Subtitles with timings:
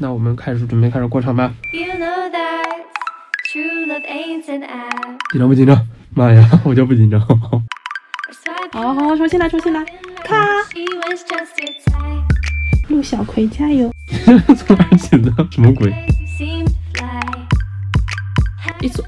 [0.00, 1.52] 那我们开始准备开始过场吧。
[1.72, 2.64] You know that
[3.44, 5.18] true love ain't an app.
[5.30, 5.86] 紧张不紧张？
[6.14, 7.20] 妈呀， 我就不紧张。
[7.20, 7.62] Swipe
[8.72, 9.84] 好好，重新来，重新来，
[10.24, 10.34] 咔
[10.72, 12.24] ！she was just your type.
[12.88, 13.90] 陆小葵加油
[14.56, 15.30] 从哪儿起的？
[15.50, 15.90] 什么鬼
[16.36, 16.66] fly.！It's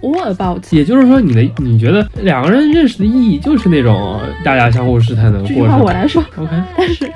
[0.00, 5.76] all about 也就是说，你的你觉得两个人认识的意义就是那种大家相互试探的这句过程。
[5.78, 7.12] 话我来说，OK，但是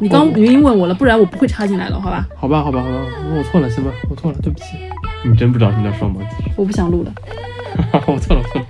[0.00, 2.26] 你刚语音问我了，不然我不会插进来的，好吧？
[2.36, 4.76] 好吧，好吧，好吧，我错了，行吧，我错了，对不起。
[5.24, 6.50] 你真不知道什么叫双盲其实。
[6.56, 7.12] 我不想录了。
[8.06, 8.66] 我错了，我错了。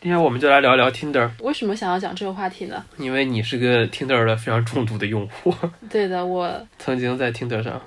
[0.00, 2.84] 今天我们就来聊聊 Tinder，为什么想要讲这个话题呢？
[2.98, 5.54] 因为你是个 Tinder 的非常重度的用户，
[5.88, 7.80] 对的，我曾经在 Tinder 上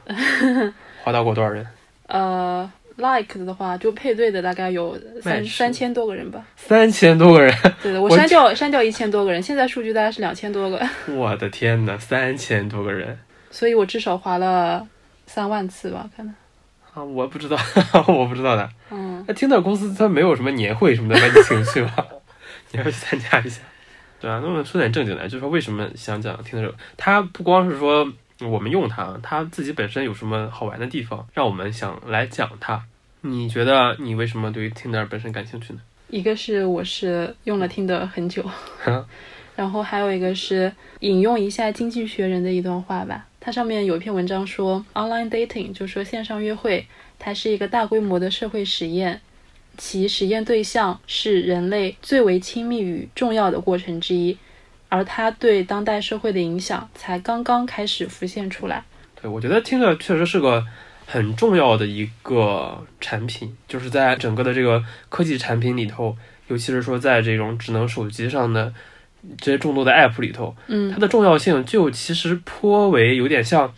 [1.03, 1.67] 滑到过多少人？
[2.07, 6.43] 呃 like 的话，就配对的大概有三三千多个人吧。
[6.55, 10.79] 三千多个人，对的，我我删掉删掉一千多个人，现在数据大概是两千多个，
[11.15, 13.17] 我的天呐，三千多个人
[13.49, 14.85] 所以我至少划了
[15.25, 16.33] 三万次吧，可能。
[16.93, 17.03] 啊！
[17.03, 17.57] 我不知道，
[18.07, 18.67] 我不知道的。
[18.89, 22.03] 嗯，那 Tinder 公司它没有什么年会什么的，让你请去吧，
[22.71, 23.61] 你要去参加一下。
[24.19, 26.71] 对啊，那么说点正经的，就是说为什么想讲 Tinder？
[26.97, 28.11] 它不光是说
[28.41, 32.83] 我们用它，它自己本身有什么好玩的地方，让我们想来讲它。
[33.21, 35.79] 你觉得你为什么对于 Tinder 本身感兴趣呢？
[36.09, 38.43] 一个是我是用了听的很久，
[39.57, 46.85] 然后还有一个是引用一下《经济学人》的一段话吧，它上面有一篇文章说，online dating 就是说线上约会，
[47.19, 49.19] 它是一个大规模的社会实验，
[49.77, 54.37] 其实验对象是人类最为亲密与重要的过程之一，
[54.89, 58.83] 而它对当代社会的影响才刚刚开始浮现出来。
[59.21, 60.65] 对，我觉得 Tinder 确实是个
[61.05, 66.15] 很重要的一个产品，就是在整个的这个科技产品里头，
[66.47, 68.73] 尤其是说在这种智能手机上的
[69.37, 73.73] 这些众多的 App 里头，嗯它的重要性就其实颇为有点像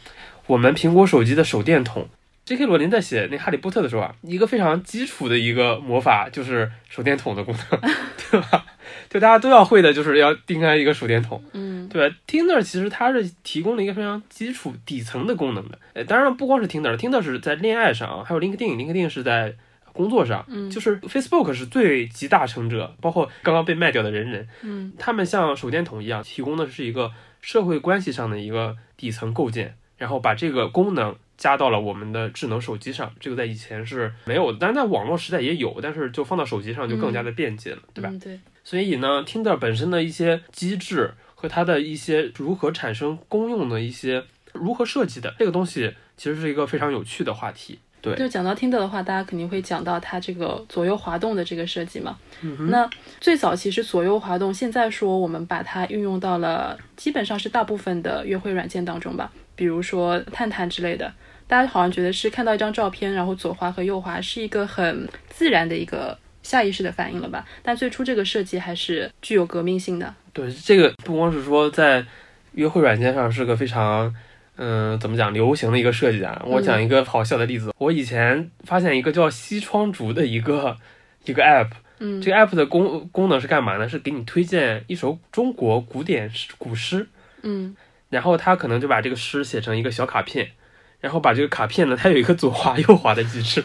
[0.48, 2.08] 我们苹果手机的手电筒。
[2.46, 2.66] J.K.
[2.66, 7.82] 罗琳在写那《哈利波特》的时候啊，一个非常基础的一个魔法就是手电筒的功能，
[8.32, 8.66] 对吧？
[9.10, 11.44] 就大家都要会的，就是要定开一个手电筒。
[11.54, 15.80] 嗯对吧？Tinder 其实它是提供了一个非常基础底层的功能的。
[15.94, 19.56] 呃，当然不光是 Tinder，Tinder 是在恋爱上，还有 LinkedIn，LinkedIn 是在
[19.92, 27.12] 工作上，嗯就是 Facebook 是最集大成者，包括刚刚被卖掉的人人，嗯他们像手电筒一样，提供的是一个
[27.42, 33.12] 社会关系上的一个底层构建，然后把这个功能加到了我们的智能手机上。
[33.20, 38.10] 这个在以前是没有的，但是在网络时代也有，但是就放到手机上就更加的便捷了，对吧？
[38.12, 38.40] 嗯对，
[38.70, 47.80] 所以呢，Tinder 本身的一些机制和它的一些如何产生公用的一些如何设计的这个东西，其实是一个非常有趣的话题。
[48.00, 52.16] 对，就讲到 Tinder 的话，大家肯定会讲到它这个左右滑动的这个设计嘛。
[52.42, 52.88] 嗯哼那
[53.20, 61.12] 最早其实左右滑动，现在说我们把它运用到了基本上是大部分的约会软件当中吧，比如说探探之类的。
[61.48, 66.16] 大家好像觉得是看到一张照片，然后左滑和右滑是一个很自然的一个
[66.50, 67.46] 下意识的反应了吧？
[67.62, 70.12] 但最初这个设计还是具有革命性的。
[70.34, 72.04] 对，这个不光是说在
[72.54, 74.12] 约会软件上是个非常，
[74.56, 76.42] 嗯、怎么讲流行的一个设计啊。
[76.48, 80.76] 我讲一个好笑的例子，我以前发现一个叫西窗烛的一个
[81.26, 83.88] 一个 app，嗯这个 app 的功功能是干嘛呢？
[83.88, 87.08] 是给你推荐一首中国古典诗古诗，
[87.44, 87.76] 嗯
[88.10, 90.50] 然后他可能就把这个诗写成一个小卡片，
[91.00, 93.64] 然后把这个卡片呢，它有一个左滑右滑的机制，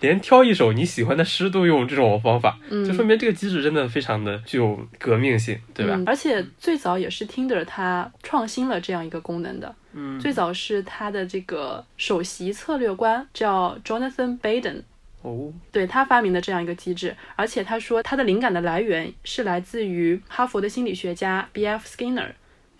[0.00, 5.94] 连挑一首你喜欢的诗都用这种方法，嗯，就说明这个机制真的非常的具有革命性，对吧？
[5.96, 9.74] 嗯而且最早也是 Tinder 它创新了这样一个功能的。
[9.92, 14.82] 嗯，最早是他的这个首席策略官叫 Jonathan Baden，
[15.22, 21.86] 哦，对他发明的这样一个机制，而且他说他的灵感的来源是来自于哈佛的心理学家 B.F.
[21.86, 22.32] Skinner。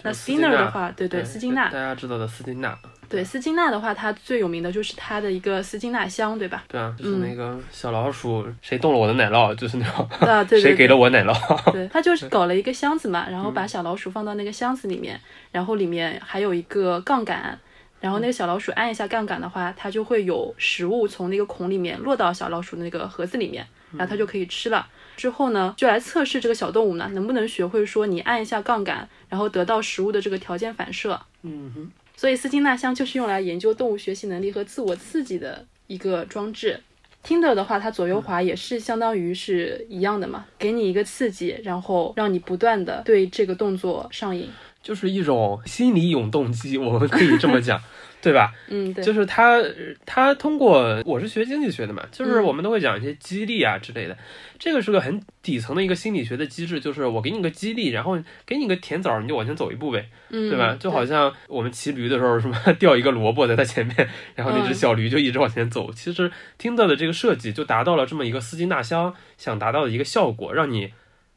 [0.03, 2.76] 那 Skinner 的话，对对，斯金纳大，家知道的斯金纳，
[3.14, 6.64] 对斯金纳的话，它最有名的就是它的一个斯金纳箱，对吧？
[6.69, 7.20] 对啊，就是嗯。
[7.20, 15.20] 那个小老鼠，谁动了我的奶酪，就是那种，啊，对对 谁给了我奶酪，对，他就是搞了一个箱子嘛，然后把小老鼠放到那个箱子里面，
[15.52, 17.58] 然后里面还有一个杠杆，
[18.00, 24.87] 然后那个小老鼠按一下杠杆的话，它就会有食物从那个孔里面落到小老鼠的那个盒子里面，然后它就可以吃了。
[25.17, 31.20] 之后呢，就来测试这个小动物呢能不能学会说你按一下杠杆，然后得到食物的这个条件反射。
[31.43, 36.81] 嗯哼，所以斯金纳箱就是用来研究动物学习能力和自我刺激的一个装置。
[37.25, 44.49] Tinder 的话，它左右滑也是相当于是一样的嘛，给你一个刺激，然后让你不断的对这个动作上瘾。
[44.82, 47.81] 就是一种心理永动机，我们可以这么讲，
[48.25, 48.53] 对吧？
[48.69, 49.62] 嗯，对，就是他
[50.06, 54.17] 他通过我是学经济学的嘛，就是嗯我们都会讲一些激励啊之类的，
[54.59, 60.75] 这个是个很底层的一个心理学的机制，就是我给你个激励，然后给你个甜枣，你就往前走一步呗，嗯，对吧？
[60.81, 65.93] 就好像我们骑驴的时候，什么 掉一个萝卜在它前面，然后那只嗯小驴就一直往前走。
[65.93, 70.93] 其实听到的这个设计就达到了这么一个司机纳箱想达到的一个效果，让你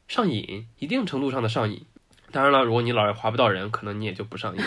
[0.08, 1.84] 上瘾，一定程度上的上瘾。
[2.32, 4.62] 当然了，如果你老是划不到人，可能你也就不上瘾，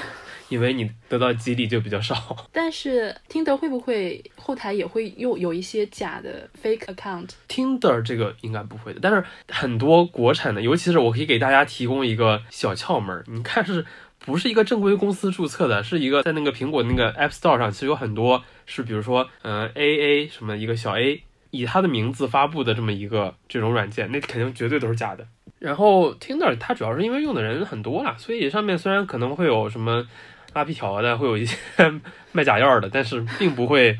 [0.50, 2.14] 因为你得到激励就比较少。
[2.52, 13.86] 但是 Tinder 会不会后台也会又有一些假的 fake account？Tinder 这个应该不会的，但是很多国产的，尤其是我可以给大家提供一个小窍门儿，你看是
[14.18, 25.26] 不是一个正规公司注册的，是一个在那个苹果那个 App Store 上，其实有很多是比如说嗯、呃 AA 什么一个小 A 以他的名字发布的这么一个这种软件，那肯定绝对都是假的。
[25.58, 30.06] 然后 Tinder 它主要是因为用的人很多啦，所以上面虽然可能会有什么
[30.54, 31.56] 拉皮条的，会有一些
[32.32, 33.98] 卖假药的，但是并不会。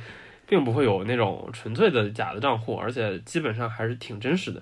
[0.50, 4.61] 并不会有那种纯粹的假的账户，而且基本上还是挺真实的。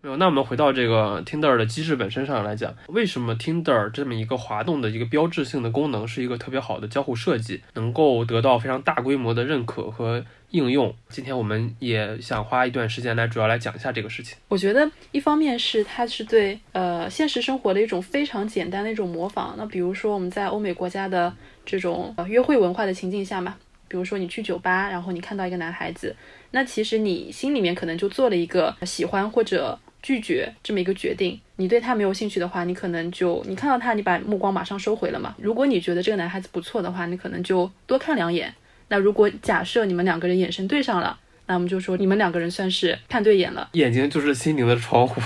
[0.00, 10.94] 没有，那我们回到这个 Tinder 的机制本身上来讲，为什么 Tinder 这么一个滑动的一个标志性的功能是一个特别好的交互设计，能够得到非常大规模的认可和应用？
[11.10, 14.36] 今天我们也想花一段时间来主要来讲一下这个事情。
[14.48, 19.54] 我觉得一方面是它是对呃现实生活的一种非常简单的一种模仿。
[19.58, 21.34] 那比如说我们在欧美国家的
[21.66, 23.56] 这种、呃、约会文化的情境下嘛，
[23.88, 26.16] 比如说你去酒吧，然后你看到一个男孩子，
[26.52, 31.38] 那其实你心里面可能就做了一个喜欢或者拒绝这么一个决定。
[31.56, 35.34] 你对他没有兴趣的话，你可能就你看到他，你把目光马上收回了嘛。
[35.38, 38.54] 如果你觉得这个男孩子不错的话，你可能就多看两眼。
[38.88, 43.68] 那如果假设你们两个人眼神对上了，那我们就说你们两个人算是看对眼了。
[43.72, 45.20] 眼睛就是心灵的窗户，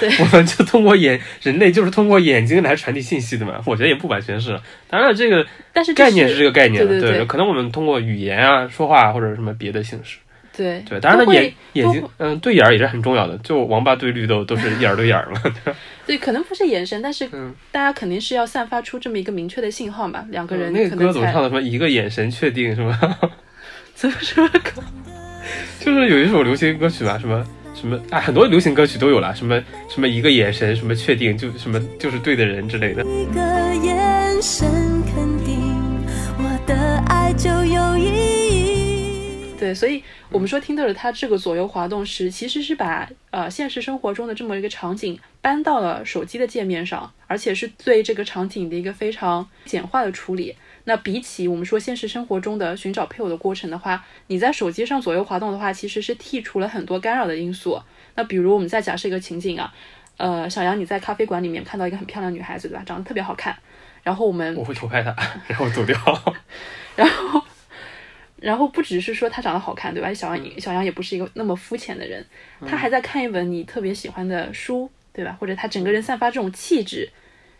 [0.00, 3.62] 对 我们就通过眼，人类就是通过眼睛来传递信息的嘛。
[3.66, 4.58] 我觉得也不完全是，
[4.88, 10.18] 当然了，这个但是概念是这个概念，对对对可能我们通过语言啊、说话啊或者什么别的形式。
[10.54, 13.38] 对对，当然了，眼眼睛，嗯，对眼儿也是很重要的。
[13.38, 15.40] 就王八对绿豆都是一眼儿对眼儿嘛。
[16.06, 21.48] 对，可能不是眼神，但是嗯大家肯定是要散发出这么一个明确的信号嘛，两个人那个歌怎么唱的？
[21.48, 23.18] 什么一个眼神确定是吧？
[23.94, 24.48] 怎么说？
[25.80, 27.44] 就是有一首流行歌曲吧，什么
[27.74, 33.04] 什么啊，很多流行歌曲都有了，什么什么一个眼神，什么确定就什么就是对的人之类的。
[33.04, 33.40] 一个
[33.84, 34.68] 眼神
[35.14, 35.14] 肯
[35.44, 35.56] 定，
[36.38, 38.61] 我的爱就有意义。
[39.62, 50.56] 对，所以我们说听到了它这个左右滑动时，其实是把呃现实生活中的这么一个场景搬到了手机的界面上，而且是对这个场景的一个非常简化的处理。
[50.82, 57.80] 那比起我们说现实生活中的寻找配偶的过程的话，你在手机上左右滑动的话，其实是剔除了很多干扰的因素。
[58.16, 59.72] 那比如我们再假设一个情景啊，
[60.16, 62.82] 呃，小杨你在咖啡馆里面看到一个很漂亮女孩子，对吧？
[62.84, 63.56] 长得特别好看，
[64.02, 65.14] 然后我们我会偷拍她，
[65.46, 65.96] 然后走掉。
[66.96, 67.40] 然后，
[68.42, 70.12] 然后不只是说他长得好看，对吧？
[70.12, 72.24] 小杨也小杨也不是一个那么肤浅的人，
[72.66, 75.36] 他还在看一本你特别喜欢的书，对吧？
[75.40, 77.08] 或者他整个人散发这种气质，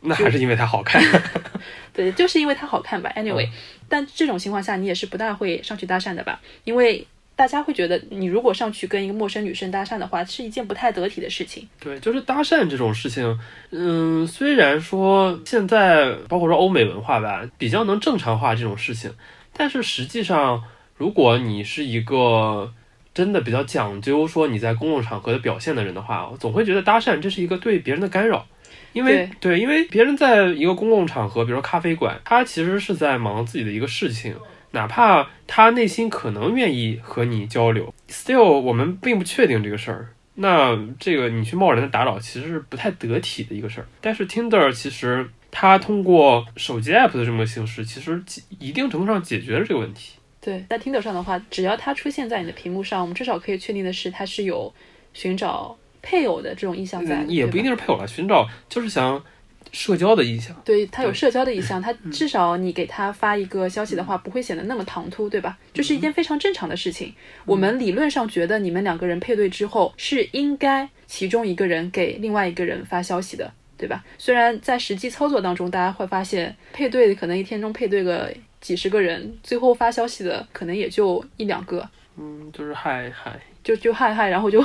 [0.01, 1.01] 那还是因为他好看。
[1.95, 3.13] 对，就是因为他好看吧。
[3.15, 3.49] Anyway，、
[3.89, 6.41] 但这种情况下你也是不大会上去搭讪的吧？
[6.65, 7.07] 因为
[7.37, 11.69] 大家会觉得你如果上去跟一个陌生女生搭讪的话，是一件不太得体的事情。
[11.79, 13.39] 对，就是搭讪这种事情，
[13.71, 19.13] 嗯，虽然说现在包括说欧美文化吧，比较能正常化这种事情，
[19.53, 20.63] 但是实际上，
[20.97, 22.73] 如果你是一个
[23.15, 28.47] 真的比较讲究说你在公共场合的表现的人的话，我总会觉得搭讪这是一个对别人的干扰。
[28.93, 34.35] 因为对，因为别人在一个公共场合，比如说咖啡馆，他其实是在忙自己的一个事情，
[34.73, 40.09] 哪怕他内心可能愿意和你交流，still 我们并不确定这个事儿。
[40.35, 43.87] 那这个你去贸然的打扰，其实是不太得体的一个事儿。
[44.01, 48.21] 但是 Tinder 其实它通过手机 app 的这么个形式，其实
[48.59, 50.15] 一定程度上解决了这个问题。
[50.41, 54.75] 对，在听 r 上的话，只要它出现在你的屏幕上，我们至少可以确定的是，它是有
[55.13, 59.23] 寻找配偶的这种意向在也不一定是配偶了，寻找就是想
[59.71, 60.61] 社交的意向。
[60.65, 65.57] 对他有社交的意向，他至少你给他发一个消息的话，不会显得那么唐突，对吧？
[65.73, 67.15] 这是一件非常正常的事情。
[67.45, 74.05] 我们理论上觉得你们两个人配对之后，是应该其中一个人给另外一个人发消息的，对吧？
[74.17, 81.85] 虽然在实际操作当中，大家会发现配对可能一天中配对个几十个人，最后发消息的可能也就一两个，
[82.17, 84.65] 嗯，就是嗨嗨就就嗨嗨，然后就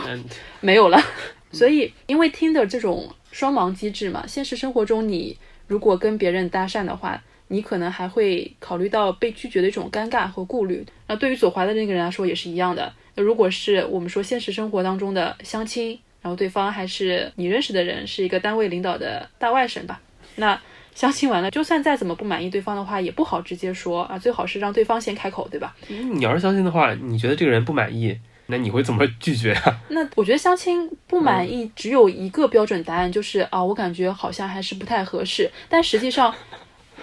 [0.61, 1.01] 没有了。
[1.51, 10.85] 所以，因为听的这种双盲机制嘛，现实生活中你如果跟别人搭讪的话，你可能还会考虑到被拒绝的一种尴尬和顾虑。
[11.07, 12.93] 那对于左滑的那个人来说也是一样的。
[13.15, 19.99] 那如果是我们说现实生活当中的相亲，然后对方还是你认识的人，是一个单位领导的大外甥吧。
[20.35, 20.59] 那
[20.93, 25.75] 相亲完了，就算再怎么不满意对方的话，也不好直接说啊，最好是让对方先开口，对吧？
[25.87, 29.79] 你要是相亲的话，你觉得这个人不满意，那你会怎么拒绝啊？
[29.89, 35.49] 那我觉得相亲不满意只有一个标准答案，就是啊，我感觉好像还是不太合适。
[35.69, 36.33] 但实际上，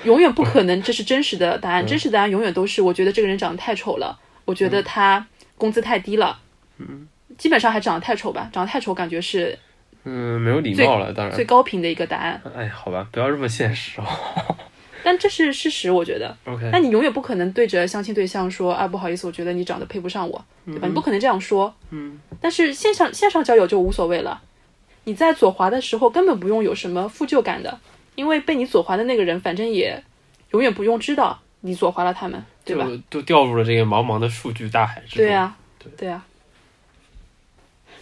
[0.02, 5.24] 永远不可能这是真实的答案，真实答案永远都是我觉得这个人长得太丑了，我觉得他
[5.56, 6.40] 工资太低了，
[6.78, 7.06] 嗯
[7.36, 9.58] 基本上还长得太丑吧，长得太丑感觉是
[10.04, 11.44] 嗯，没有礼貌了，当然最。
[11.44, 12.40] 高频的一个答案。
[12.54, 14.04] 哎，好吧，不要这么现实哦。
[15.02, 16.34] 但这是事实，我觉得。
[16.44, 20.88] OK，那你永远不可能对着相亲对象说啊，不好意思，我觉得你长得配不上我，对吧？
[20.88, 21.74] 你不可能这样说。
[21.90, 22.18] 嗯。
[22.40, 24.40] 但是线上线上交友就无所谓了，
[25.04, 27.78] 你在左滑的时候根本不用有什么负疚感的，
[28.14, 30.02] 因为被你左滑的那个人，反正也
[30.52, 32.86] 永远不用知道你左滑了他们，对吧？
[32.86, 35.24] 就就掉入了这个茫茫的数据大海之中。
[35.24, 36.24] 对啊对，对啊。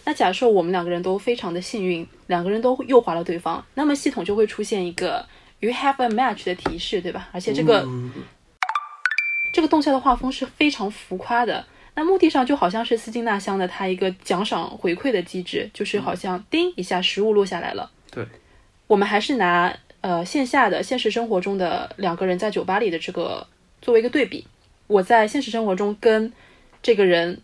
[0.05, 5.25] 那假设我们两个人都非常的幸运，两个人都右滑了对方，那么系统就会出现一个
[5.59, 7.29] “you have a match” 的提示，对吧？
[7.31, 8.11] 而且这个、嗯
[9.53, 11.63] 这个动效的画风是非常浮夸的。
[11.93, 17.91] 那目的上就好像是斯金纳箱的它一个奖赏回馈的机制，就是好像叮一下食物落下来了。
[18.09, 18.25] 对，
[18.87, 23.45] 我们还是拿呃线下的现实生活中的两个人在酒吧里的这个
[23.79, 24.43] 作为一个对比。
[24.87, 26.33] 我在现实生活中跟
[26.81, 27.39] 这个人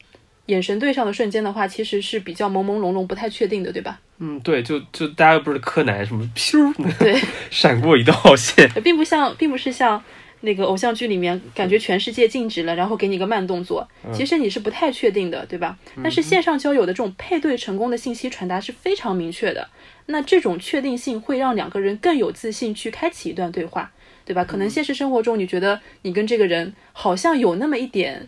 [0.50, 4.00] 眼神对上的瞬间的话，其实是比较朦朦胧胧、不太确定的，对吧？
[4.18, 7.20] 嗯，对，就就大家又不是柯南什么，咻， 对，
[7.52, 8.70] 闪过一道线。
[8.84, 10.04] 并不像，并不是像
[10.42, 15.78] 那个偶像剧里面，感觉全世界静止了，然后给你个慢动作，其实你是不太确定的，对吧？
[16.04, 19.70] 但是线上交友的这种配对成功的信息传达是非常明确的，
[20.08, 23.92] 那这种确定性会让两个人更有自信去开启一段对话，
[24.26, 24.44] 对吧？
[24.44, 28.28] 可能现实生活中你觉得你跟这个人好像有那么一点。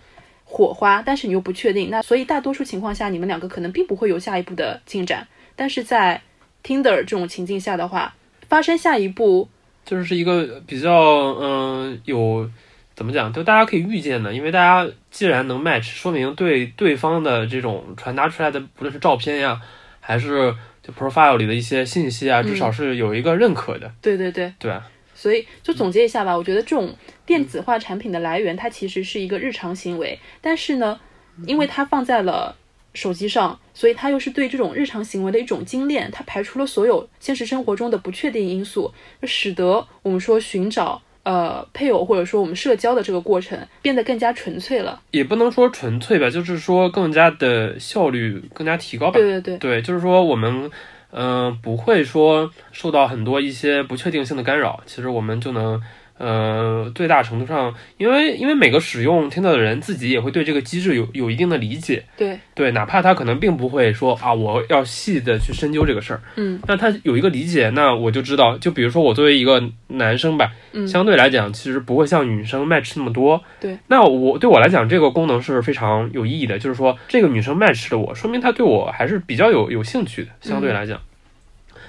[0.52, 5.26] 火花，但是你又不确定，那所以大多数情况下，你们两个可能并不会有下一步的进展。
[5.56, 6.22] 但是在
[6.62, 8.14] Tinder 这种情境下的话，
[8.50, 9.48] 发生下一步
[9.86, 10.92] 就是一个比较
[11.40, 12.50] 嗯、有
[12.94, 19.62] 怎么讲，就大家可以预见的，因为大家既然能 match，说明对对方的这种传达出来的，不论是照片呀，
[20.02, 20.54] 还是
[20.84, 24.86] 就 profile 里的一些信息啊，至少是有一个认可的，对对对，对吧？
[25.16, 26.92] 所以就总结一下吧，我觉得这种
[27.32, 31.00] 电子化产品的来源，它其实是一个日常行为，但是呢，
[31.48, 32.54] 因为它放在了
[32.94, 45.02] 手机上，所以它又是对这种日常行为的一种精炼，它排除了所有现实生活中的不确定因素，就使得我们说寻找呃配偶或者说我们社交的这个过程变得更加纯粹了。
[45.12, 49.14] 也不能说纯粹吧，就是说更加的效率更加提高吧。
[49.14, 50.70] 对对对，对，就是说我们，
[51.12, 55.82] 嗯、不会说受到很多一些不确定性的干扰，其实我们就能，
[56.22, 70.88] 呃，最大程度上，因为因为每个使用听到的人自己也会对这个机制有有一定的理解，对，对，哪怕他可能并不会说啊，我要细的去深究这个事儿，嗯，那他有一个理解，那我就知道，就比如说我作为一个男生吧，嗯。
[70.88, 73.44] 相对来讲，其实不会像女生 match 那么多。
[73.60, 80.30] 对，那我对我来讲，这个功能是非常有意义的，就是说这个女生 match 了我，说明她对我还是比较有有兴趣的。
[80.42, 81.02] 相对来讲，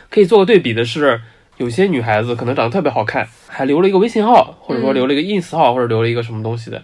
[0.08, 1.20] 可以做个对比的是，
[1.62, 6.82] 有些女孩子可能长得特别好看，还留了一个微信号，或者说嗯留了一个 ins 号，或者留了一个什么东西的，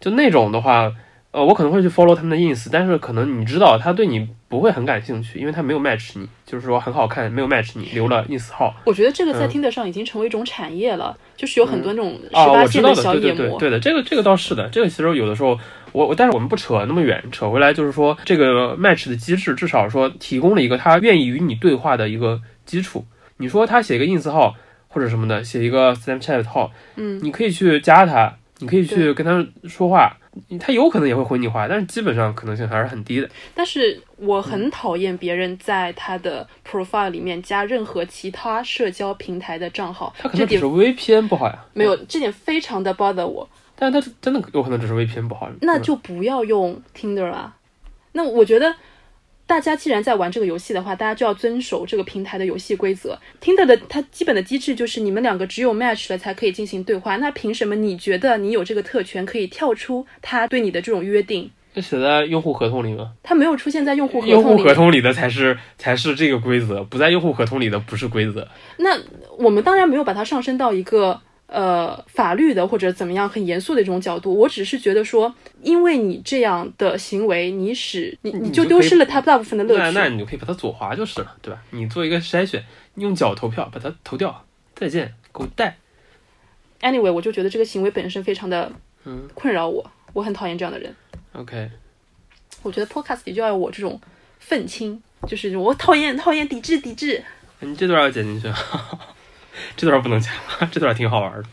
[0.00, 0.92] 就那种的话。
[1.32, 8.74] 呃，我可能会去 follow 他们的 ins，但是可能你知道他对你不会很感兴趣，因为他没有 match 你，就是说很好看，没有 match 你，留了 ins 号。
[8.86, 13.58] 我觉得这个在嗯听得上已经成为一种产业了，就是有很多那种十啊，八我知道的，线小对对野魔。
[13.58, 15.58] 对对的，这个这个倒是的，这个其实有的时候
[15.92, 23.04] 我我，但是我们不扯那么远，扯回来就是说这个 match 的机制，至少说提供了一个他愿意与你对话的一个基础。
[23.38, 24.54] 你说他写一个 ins 号
[24.88, 30.16] 或者什么的，写一个 Snapchat 号，嗯，你可以去加他，你可以去跟他说话，
[30.58, 33.28] 他有可能也会回你话，但是基本上可能性还是很低的。
[33.54, 43.48] 但是我嗯很讨厌别人在他的 profile 里面加任何其他社交平台的账号，他可能只是 VPN 不好呀，没有，这点非常的 bother 我。
[43.78, 45.50] 但是他真的有可能只是 VPN 不好。
[45.50, 47.52] 嗯那就不要用 Tinder 啦。
[48.12, 48.74] 那我觉得，
[49.46, 53.16] 大家既然在玩这个游戏的话，大家就要遵守这个平台的游戏规则。
[53.40, 57.16] Tinder 的它基本的机制就是你们两个只有 match 了才可以进行对话。
[57.16, 61.50] 那凭什么你觉得你有这个特权可以跳出他对你的这种约定？
[61.72, 63.12] 这写在用户合同里吗？
[63.22, 64.74] 它没有出现在用户合同用户合。
[64.74, 68.48] 同里的才是才是这个规则，不在用户合同里的不是规则。
[68.78, 68.98] 那
[69.38, 79.80] 我们当然没有把它上升到一个呃法律的或者怎么样很严肃的一种角度，我只是觉得说，因为你这样的行为，你使你你就丢失了他大部分的乐趣。
[79.80, 81.62] 那那你就可以把它左滑就是了，对吧？
[81.70, 85.72] 你做一个筛选，你用脚投票把它投掉，再见，Good day。
[86.80, 88.70] anyway，我就觉得这个行为本身非常的
[89.04, 90.94] 嗯困扰我，我很讨厌这样的人。
[91.32, 91.70] ，OK，
[92.62, 94.00] 我觉得 podcast 里就要有我这种
[94.38, 97.24] 愤青，就是我讨厌讨厌抵制抵制。
[97.60, 98.48] 你这段要剪进去，
[99.76, 100.32] 这段不能讲，
[100.70, 101.44] 这段挺好玩的。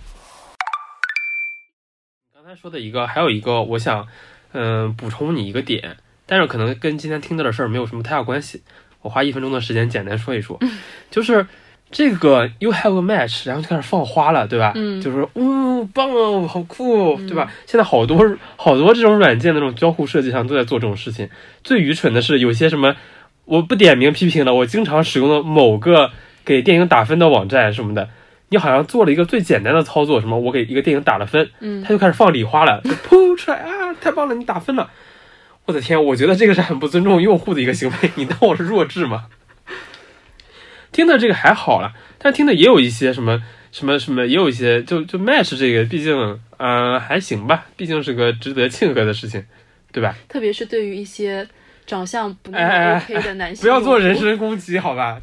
[2.36, 4.08] 刚才说的一个，还有一个，我想，
[4.52, 8.62] 嗯、补充你一个点，但是可能跟今天听到的事儿没有什么太大关系。
[9.02, 10.60] 我花一分钟的时间简单说一说，
[11.12, 11.46] 就是
[11.92, 14.72] 这个 you have a match，然后就开始放花了，对吧？
[14.76, 17.52] 嗯就是说，呜、棒哦，好酷、哦，对吧？
[17.66, 18.18] 现在好多
[18.56, 21.30] 好多这种软件的那种交互设计上都在做这种事情。
[21.64, 22.96] 最愚蠢的是有些什么，
[23.46, 26.12] 我不点名批评了，我经常使用的某个
[26.46, 28.10] 给电影打分的网站什么的，
[28.50, 34.90] 你好像做了一个最简单的操作，什么我给一个电影打了分，嗯他就开始放礼花了，就 噗出来啊，太棒了，你打分了。
[35.66, 39.28] 我的天，我觉得这个是很不尊重用户的一个行为，你当我是弱智吗？
[40.92, 49.44] 听的这个还好了，但听的也有一些什么什么什么，也有一些就就 match 这个，毕竟呃还行吧，毕竟是个值得庆贺的事情，
[49.92, 50.16] 对吧？
[50.28, 51.48] 特别是对于一些
[51.86, 54.14] 长相不那么哎 OK 的男性，不要做人。
[54.16, 55.20] 身攻击，好吧？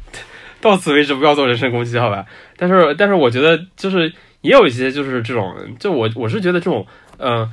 [0.63, 2.25] 到此为止，不要做人身攻击，好吧？
[2.57, 6.85] 但是，但是我觉得就是也有一些就是这种，就我我是觉得这种，
[7.17, 7.51] 呃，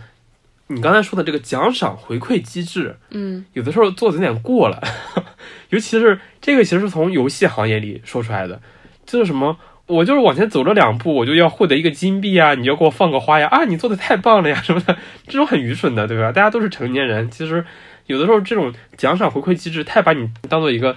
[0.69, 4.83] 你刚才说的这个奖赏回馈机制，嗯有的时候做的有点过了，
[5.71, 8.61] 尤其是这个，其实是从游戏行业里说出来的，
[9.07, 9.59] 就是什么。
[9.88, 12.53] 我就是往前走了两步，我就要获得一个金币啊！
[12.53, 13.49] 你就给我放个花呀！
[13.49, 14.95] 啊，你做的太棒了呀，什么的，
[15.27, 16.31] 这种很愚蠢的，对吧？
[16.31, 17.65] 大家都是成年人，其实
[18.05, 20.95] 有的时候这种奖赏回馈机制太把你当做一个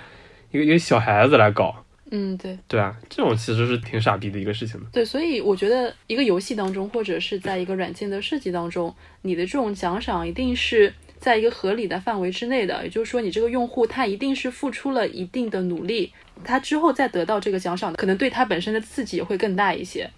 [0.52, 2.94] 一个一个小孩子来搞，嗯，对对啊？
[3.10, 4.86] 这种其实是挺傻逼的一个事情的。
[4.92, 12.84] 对，所以我觉得一个游戏当中，或者是在一个软件的设计当中，你的这种奖赏一定是在一个合理的范围之内的。
[12.84, 16.12] 也就是说，你这个用户他一定是付出了一定的努力，
[16.44, 20.10] 他之后再得到这个奖赏，可能对他本身的刺激也会更大一些。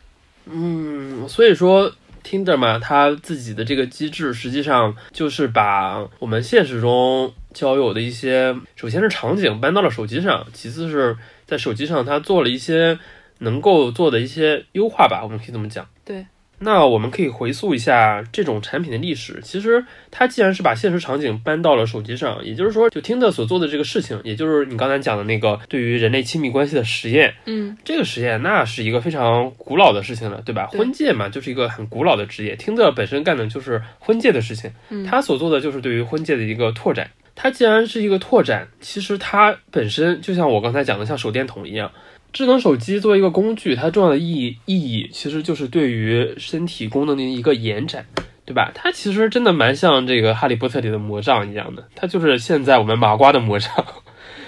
[0.45, 12.97] 嗯，所以说 Tinder 嘛，它自己的这个机制实际上就是把我们现实中交友的一些，首先是场景搬到了手机上，其次是在手机上它做了一些
[13.39, 15.87] 能够做的一些优化吧，我们可以这么讲。
[16.05, 16.25] 对，
[16.59, 19.41] 那我们可以回溯一下这种产品的历史。
[19.43, 30.69] 其实它既然是把现实场景搬到了手机上，也就是说，就听的所做的这个事情，也就是你刚才讲的那个对于人类亲密关系的实验，嗯这个实验那是一个非常古老的事情了，对吧？
[30.71, 32.55] 对婚介嘛，就是一个很古老的职业。
[32.55, 37.09] 听的本身干的就是婚介的事情，嗯他所做的就是对于婚介的一个拓展。
[37.35, 41.91] 它既然是一个拓展，其实它本身就像我刚才讲的，像手电筒一样。
[42.31, 48.03] 智能手机作为一个工具，它重要的意义意义其实就是对于身体功能的一个延展，
[48.43, 48.71] 对吧？
[48.73, 53.71] 它其实真的蛮像这个《哈利波特》里的魔杖一样的，它就是现在我们麻瓜的魔杖。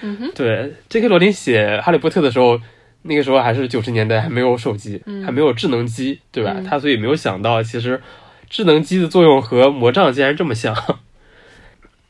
[0.02, 1.08] 嗯哼，对，J.K.
[1.08, 2.60] 罗琳写《哈利波特》的时候，
[3.02, 6.54] 那个时候还是九十年代，还没有手机，嗯还没有智能机，对吧？
[6.58, 8.02] 嗯他所以没有想到，其实
[8.50, 10.74] 智能机的作用和魔杖竟然这么像。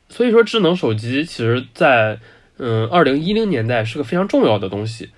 [0.09, 2.19] 所以说，智能手机其实在
[2.57, 5.09] 嗯二零一零年代是个非常重要的东西，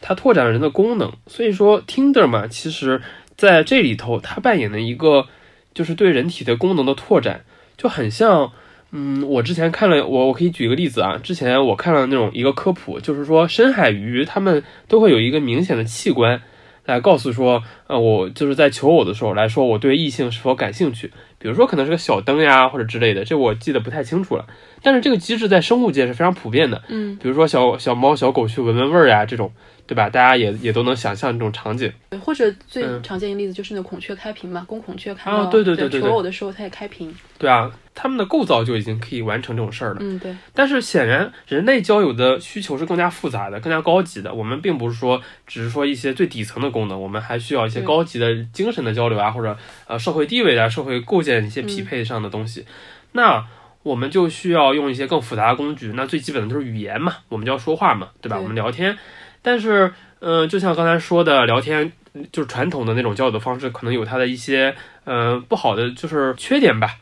[0.00, 1.12] 它拓展了人的功能。
[1.26, 3.00] 所以说，Tinder 嘛，其实
[3.36, 5.26] 在这里头，它扮演的一个
[5.74, 7.44] 就是对人体的功能的拓展，
[7.76, 8.52] 就很像。
[8.94, 11.16] 嗯，我之前看了，我我可以举一个例子啊。
[11.16, 16.42] 之前我看了那种一个科普，就是说深海鱼它们都会有一个明显的器官，
[16.84, 21.12] 来告诉说，呃，我就是在求偶的时候来说，我对异性是否感兴趣。
[21.38, 24.46] 比如说可能是个小灯呀，或者之类的，这我记得不太清楚了。
[24.82, 29.52] 但是这个机制在生物界是非常普遍的，嗯，比如说小小猫、小狗去闻闻味儿呀，这种，
[29.86, 30.08] 对吧？
[30.08, 31.92] 大家也也都能想象这种场景。
[32.10, 37.12] 对或者最嗯常见一个例子就是那个孔雀开屏嘛，公孔雀开啊对对对对对对求偶的时候它也开屏。
[37.38, 39.98] 对啊，它们的构造就已经可以完成这种事儿了。
[40.00, 44.32] 嗯，对，但是显然，人类交友的需求是更加复杂的、更加高级的。
[44.32, 52.64] 我们并不是说只是说一些最底层的功能，我们还需要一些高级的精神的交流啊，或者呃社会地位啊、社会构建一些匹配上的东西。
[53.12, 53.44] 那
[53.82, 55.92] 我们就需要用一些更复杂的工具。
[55.94, 58.36] 那最基本的就是语言嘛，我们就要说话嘛，对吧？
[58.36, 58.96] 对我们聊天。
[59.42, 61.92] 但是，嗯、就像刚才说的，聊天
[62.30, 64.74] 就是传统的那种交友的方式，可能有它的一些
[65.04, 66.96] 呃不好的就是缺点吧。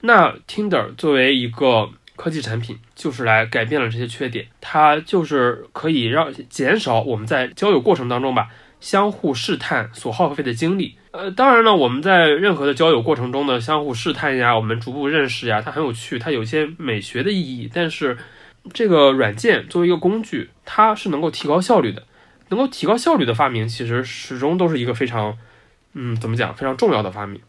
[0.00, 8.48] 那 Tinder 作为一个科技产品，就是来改变了这些缺点，它就是可以让减少我们在交友过程当中吧
[8.80, 10.96] 相互试探所耗费的精力。
[11.10, 17.70] 呃，当然了，我们在任何的交友过程中的相互试探呀，我们逐步认识呀，它很有趣，它有一些美学的意义。
[17.72, 18.18] 但是
[18.72, 22.02] 这个软件作为一个工具，它是能够提高效率的。
[22.48, 25.36] 能够提高效率的发明，其实始终都是一个非常，
[25.94, 27.40] 嗯，怎么讲，非常重要的发明。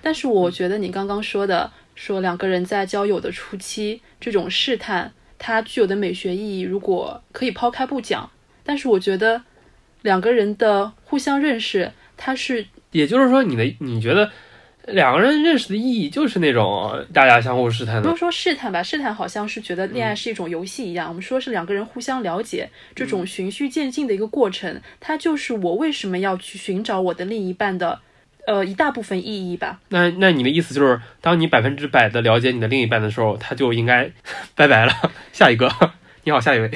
[0.00, 8.30] 但是我觉得你刚刚说的，说两个人在交友的初期这种试探，它具有的美学意义，如果可以抛开不讲，
[8.62, 9.42] 但是我觉得
[10.02, 14.30] 两个人的互相认识，它是也就是说，你的你觉得，
[14.86, 21.08] 两个人认识的意义就是那种大家相互试探的不用，说试探吧，试探好像是觉得恋爱是一种游戏一样。
[21.08, 28.00] 我们说是两个人互相了解，这种循序渐进的一个过程，它就是我为什么要去寻找我的另一半的，
[28.46, 29.80] 呃，一大部分意义吧。
[29.88, 34.10] 那那你的意思就是，当你百分之百的了解你的另一半的时候，他就应该
[34.54, 34.92] 拜拜了，
[35.32, 35.70] 下一个，
[36.24, 36.70] 你好，下一位，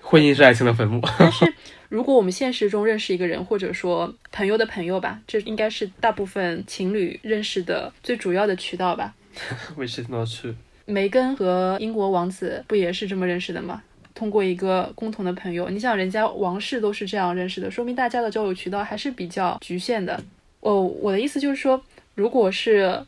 [0.00, 1.00] 婚姻是爱情的坟墓。
[1.18, 1.44] 但是
[1.88, 9.14] 如果我们现实中认识一个人，或者说朋友的朋友吧，这应该是大部分情侣认识的最主要的渠道吧。
[9.78, 10.54] Which is not true？
[10.84, 13.82] 梅根和英国王子不也是这么认识的吗？
[14.14, 20.20] 通过一个共同的朋友，你想人家王室都是这样认识的，说明大家的交友渠道还是比较局限的。
[20.66, 21.80] 哦，我的意思就是说，
[22.16, 23.06] 如果是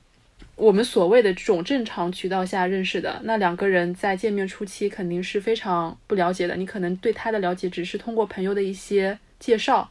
[0.54, 9.90] 我们所谓的这种正常渠道下认识的，那两个人在见面初期肯定是非常不了解的，你可能对他的了解只是通过朋友的一些介绍。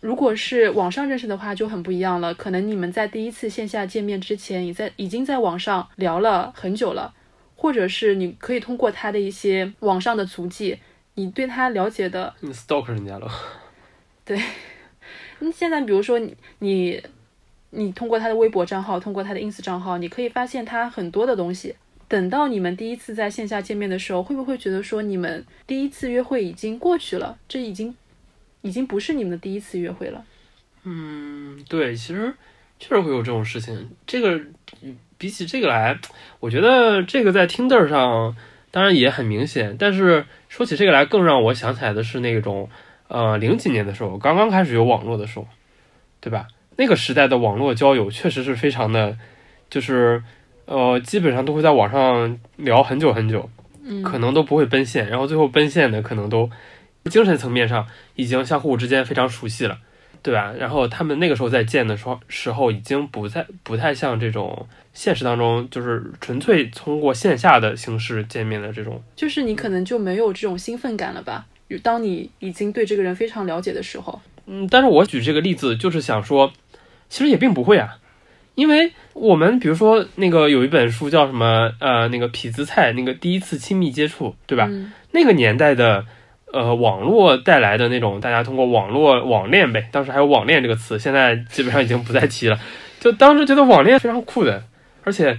[0.00, 2.34] 如果是网上认识的话，就很不一样了。
[2.34, 7.14] 可能你们在第一次线下见面之前，已在已经在网上聊了很久了，
[7.54, 10.78] 或者是你可以通过他的一些网上的足迹，
[11.14, 13.30] 你对他了解的你 stalk 人家了？
[15.40, 16.18] 你现在比如说
[16.60, 17.02] 你
[17.70, 21.74] 你通过他的微博账号，通过他的 ins 账号，你可以发现他很多的东西。
[22.08, 27.36] 等到你们第一次在线下见面的时候，会不会觉得说你们第一次约会已经过去了？
[27.48, 27.94] 这已经
[28.62, 30.24] 已经不是你们的第一次约会了。
[30.84, 32.32] 嗯，对，其实
[32.78, 33.90] 确实会有这种事情。
[34.06, 34.40] 这个
[35.18, 35.98] 比起这个来，
[36.38, 38.36] 我觉得这个在 Tinder 上
[38.70, 42.70] 当然也很明显，但是说起这个来，更让我想起来的是那种
[43.08, 45.46] 呃零几年的时候，刚刚开始有网络的时候，
[46.20, 46.48] 对吧？
[46.76, 49.16] 那个时代的网络交友确实是非常的，
[49.70, 50.22] 就是
[50.66, 53.48] 呃基本上都会在网上聊很久很久，
[53.82, 56.50] 嗯，可能都不会奔现，然后最后奔现的可能都
[57.04, 59.78] 精神层面上已经相互之间非常熟悉了，
[60.22, 60.52] 对吧？
[60.58, 71.46] 然后他们那个时候在见的时候时候，已经不再不太像这种现实当中就是纯粹通过线下的形式见面的这种，就是你可能就没有这种兴奋感了吧？
[71.82, 76.52] 当你已经对这个人非常了解的时候，嗯，但是我举这个例子就是想说，
[77.08, 77.98] 其实也并不会啊，
[78.54, 84.66] 因为我们比如说那个有一本书叫什么呃那个痞子蔡那个第一次亲密接触，对吧？
[84.70, 86.04] 嗯那个年代的
[86.52, 92.60] 呃网络带来的那种，大家通过网络网恋呗，当时还有网恋这个词，现在基本上已经不再提了。
[93.00, 94.64] 就当时觉得网恋非常酷的，
[95.04, 95.38] 而且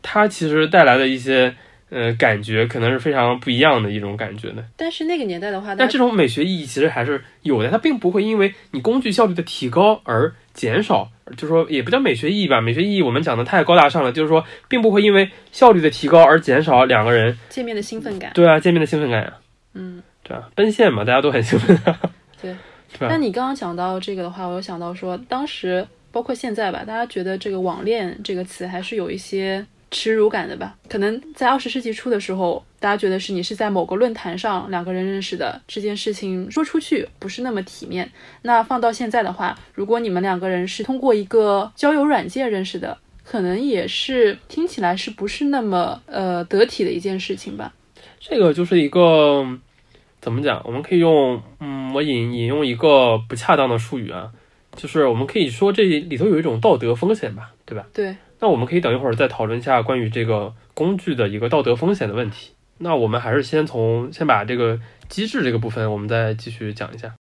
[0.00, 1.56] 它其实带来的一些
[1.90, 4.64] 呃感觉，可能是非常不一样的一种感觉的。
[4.76, 19.34] 但是那个年代的话，但这种美学意义其实还是有的，它并不会因为你工具效率的提高而减少，就是说也不叫美学意义吧，美学意义我们讲的太高大上了，就是说并不会因为效率的提高而减少两个人见面的兴奋感，对啊见面的兴奋感呀、
[19.74, 20.02] 嗯。
[20.28, 22.00] 对啊，奔现嘛，大家都很兴奋、啊，
[22.42, 22.52] 对，
[22.98, 23.16] 那？
[23.16, 30.76] 你刚刚讲到这个的话，我又想到说，当时包括现在吧，大家觉得这个网恋这个词还是有一些耻辱感的吧？
[30.88, 38.10] 可能在二十世纪初的时候，大家觉得是你是在某个论坛上两个人认识的这件事情说出去不是那么体面。
[38.42, 47.72] 那放到现在的话，如果你们两个人是通过一个交友软件认识的，可能也是听起来是不是那么呃得体的一件事情吧？
[48.20, 49.46] 这个就是一个
[50.20, 50.60] 怎么讲？
[50.64, 54.30] 我们可以用嗯，我引引用一个不恰当的术语啊，
[54.74, 57.86] 就是我们可以说这里头有一种道德风险吧，对吧？
[57.92, 62.52] 对，那我们可以等一会儿再讨论一下关于这个工具的一个道德风险的问题。
[62.78, 67.14] 那我们还是先从先把这个机制这个部分，我们再继续讲一下。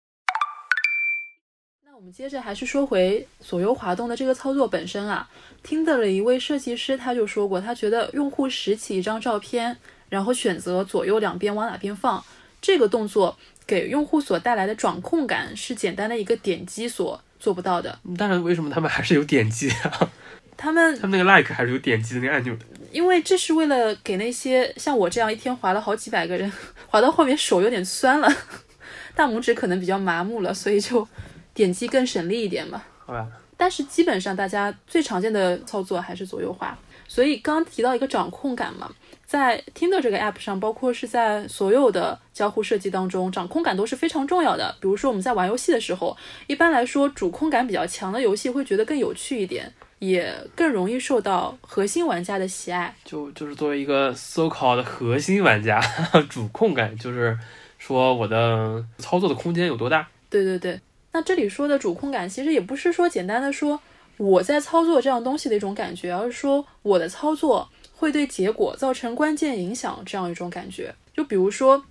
[1.85, 5.29] 那我们接着还是说回左右滑动的这个操作本身啊。
[5.63, 9.77] 听的了一位设计师他就说过，他觉得用户拾起一张照片，
[10.09, 12.21] 然后选择左右两边往哪边放，
[12.61, 17.97] 这个动作给用户所带来的掌控感是简单的一个点击所做不到的。
[18.17, 20.11] 但是为什么他们还是有点击啊？
[20.57, 22.65] 他们他们那个 like 还是有点击的那个按钮的。
[22.91, 26.51] 因为这是为了给那些像我这样一天滑了好几百个人，
[26.87, 28.29] 滑到后面手有点酸了，
[29.13, 31.05] 大拇指可能比较麻木了，所以就
[31.53, 32.81] 点击更省力一点嘛。
[33.05, 38.89] 好吧，但是基本上大家最常见的操作还是左右滑，所以刚刚提到一个掌控感嘛，
[39.25, 44.73] 在 Tinder 这个 app 上，包括是在所有的交互设计当中，掌控感都是非常重要的。
[44.79, 46.15] 比如说我们在玩游戏的时候，
[46.47, 52.95] 一般来说主控感比较强的游戏会觉得更有趣一点，也更容易受到核心玩家的喜爱。
[53.03, 55.79] 就就是作为一个 so called 核心玩家，
[56.29, 57.37] 主控感就是
[57.77, 60.07] 说我的操作的空间有多大。
[60.29, 60.79] 对对对，
[61.11, 63.79] 那这里说的主控感，其实也不是说简单的说
[64.17, 70.93] 我在操作这样东西的一种感觉，而是说我的操作会对结果造成关键影响这样一种感觉。
[71.13, 71.85] 就比如说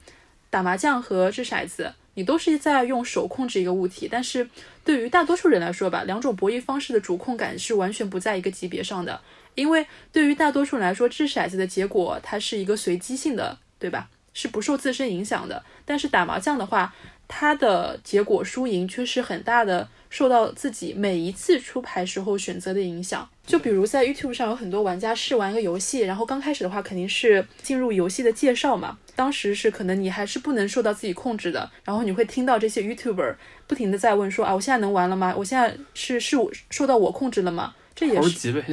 [0.51, 4.49] 打麻将和掷骰子，你都是在用手控制一个物体，但是
[4.85, 9.21] 对于大多数人来说吧，两种博弈方式的主控感是完全不在一个级别上的。
[9.55, 14.09] 因为对于大多数人来说，掷骰子的结果它是一个随机性的，对吧？
[14.33, 15.65] 是不受自身影响的。
[15.85, 16.93] 但是打麻将的话，
[17.29, 23.29] 它的结果输赢却是很大的受到自己每一次出牌时候选择的影响。
[23.45, 33.35] 就比如在 YouTube 上有很多玩家试玩一个游戏，然后刚开始的话肯定是进入游戏的介绍嘛，当时是可能你还是不能受到自己控制的，然后你会听到这些 YouTuber
[33.67, 35.35] 不停的在问说啊，我现在能玩了吗？
[35.37, 37.75] 我现在是是我受到我控制了吗？
[37.93, 38.65] 这也是。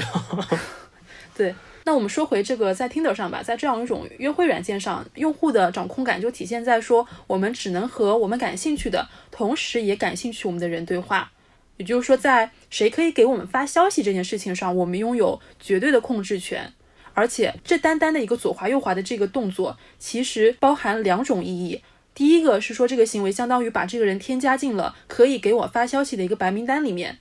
[1.36, 1.56] 对。
[1.84, 11.32] 那我们说回这个在 Tinder 上吧，在这样一种约会软件上，用户的掌控感就体现在说，我们只能和我们感兴趣的，同时也感兴趣我们的人对话。
[11.78, 16.72] 也就是说，在谁可以给我们发消息这件事情上，我们拥有绝对的控制权。
[17.14, 21.82] 而且，这单单的一个左滑右滑的这个动作，其实包含两种意义。
[22.14, 27.18] 第一个是说，这个行为相当于把这个人添加进了可以给我发消息的一个白名单里面。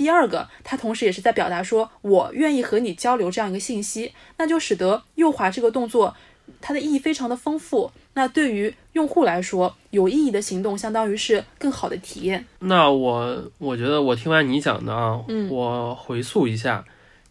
[0.00, 6.16] 第二个，它同时也是在表达说我愿意和你交流这样一个信息，那就使得右滑这个动作，
[6.58, 7.92] 它的意义非常的丰富。
[8.14, 12.46] 那对于用户来说，有意义的行动相当于是更好的体验。
[12.60, 16.82] 那我我觉得我听完你讲的啊，嗯我回溯一下，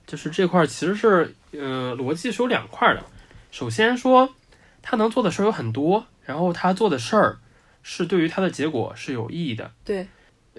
[0.06, 3.02] 就是这块儿其实是呃逻辑是有两块儿的。
[3.50, 4.30] 首先说
[4.84, 7.40] 他能做的事儿有很多，然后他做的事儿
[7.82, 9.72] 是对于他的结果是有意义的。
[9.84, 10.08] 对，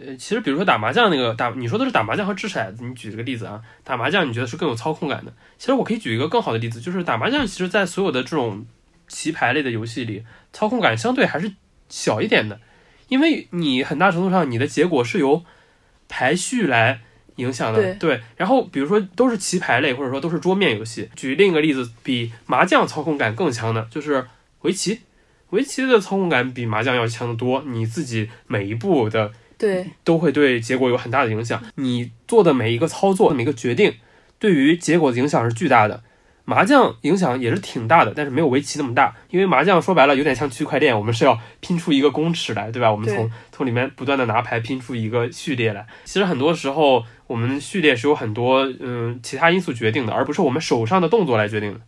[0.06, 5.32] 呃，其实比如说打麻将那个打，你说的是打麻将和掷骰子，你举这个例子啊，打麻将你觉得是更有操控感的。
[5.58, 8.66] 其实我可以举一个更好的例子，就是打麻将，其实在所有的这种
[9.08, 11.52] 棋牌类的游戏里，操控感相对还是
[11.88, 12.60] 小一点的，
[13.08, 15.44] 因为你很大程度上你的结果是由
[16.08, 17.00] 排序来
[17.36, 17.94] 影响的。
[17.96, 24.26] 对然后比如说都是棋牌类，或者说都是桌面游戏，举另一个例子，比麻将操控感更强的就是
[24.62, 25.00] 围棋。
[25.50, 31.62] 围棋的操控感比麻将要强得多，你自己每一步的对，都会对结果有很大的影响。
[31.74, 33.94] 你做的每一个操作、每个决定，
[34.38, 36.02] 对于结果的影响是巨大的。
[36.46, 42.90] 麻将影响也是挺大的，但是没有围棋那么大，因为麻将说白了有点像区块链，我们是要拼出一个公尺来，对吧？
[42.90, 45.86] 我们从从里面不断的拿牌拼出一个序列来。
[46.04, 51.80] 其实很多时候，我们序列是有很多嗯其他因素决定的，而不是我们手上的动作来决定的。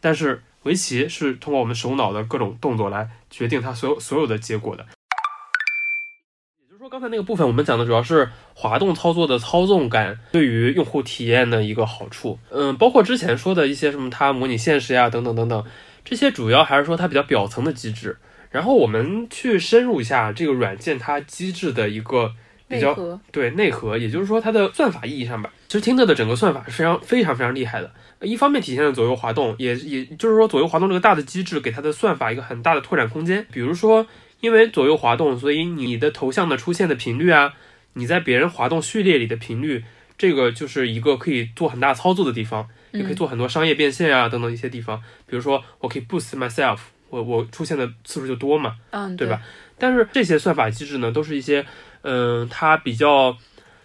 [0.00, 4.86] 但是围棋是通过我们手脑的各种动作来决定它所有所有的结果的。
[7.00, 12.38] 刚才那个部分我们讲的主要是滑动操作的操纵感对于用户体验的一个好处。
[12.50, 15.64] 嗯，包括之前说的一些什么它模拟现实呀等等等等，
[16.04, 18.18] 这些主要还是说它比较表层的机制。
[18.50, 22.34] 然后我们去深入一下这个软件它机制的一个
[22.68, 27.90] 比较内对内核，也就是说它的算法意义上吧，其实听的的整个算法是非常非常非常厉害的。
[28.20, 33.46] 一方面体现了左右滑动，也也就是说左右滑动这个大的机制给它的算法一个很大的拓展空间。
[33.50, 34.06] 比如说，
[34.40, 37.54] 因为左右滑动，所以你的头像的出现的频率啊，
[37.94, 39.84] 你在别人滑动序列里的频率，
[40.16, 45.00] 这个就是一个可以做很大操作的地方，也可以做很多商业变现啊等等一些地方。
[45.26, 46.78] 比如说，我可以 boost myself，
[47.10, 48.76] 我我出现的次数就多嘛。
[48.90, 49.42] 嗯，对吧？
[49.78, 51.64] 但是这些算法机制呢，都是一些，
[52.02, 53.36] 嗯、它比较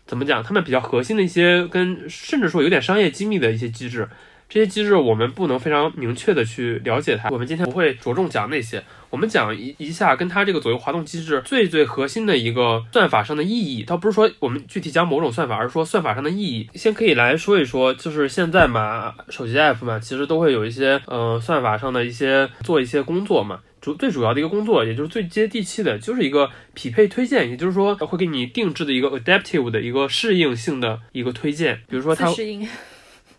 [0.05, 0.43] 怎么讲？
[0.43, 4.07] 他们比较核心的一些跟甚至说有点商业机密的一些机制。
[4.47, 7.29] 这些机制我们不能非常明确的去了解它。
[7.29, 13.83] 我们今天不会着重讲那些，我们讲一一下跟它这个左右滑动机制最最核心的一个算法上的意义。
[13.83, 16.69] 倒不是说我们具体讲某种算法，而是说算法上的意义。
[16.75, 23.59] 先可以来说一说，就是现在嘛，手机 app 嘛，其实都会有一些呃算法上的一些做一些工作嘛。
[23.81, 31.81] 主最主要的一个工作，也就是最接地气的，就是一个匹配推荐，也就是说会给你定制的一个 adaptive 的一个适应性的一个推荐。
[31.87, 32.67] 比如说它适应，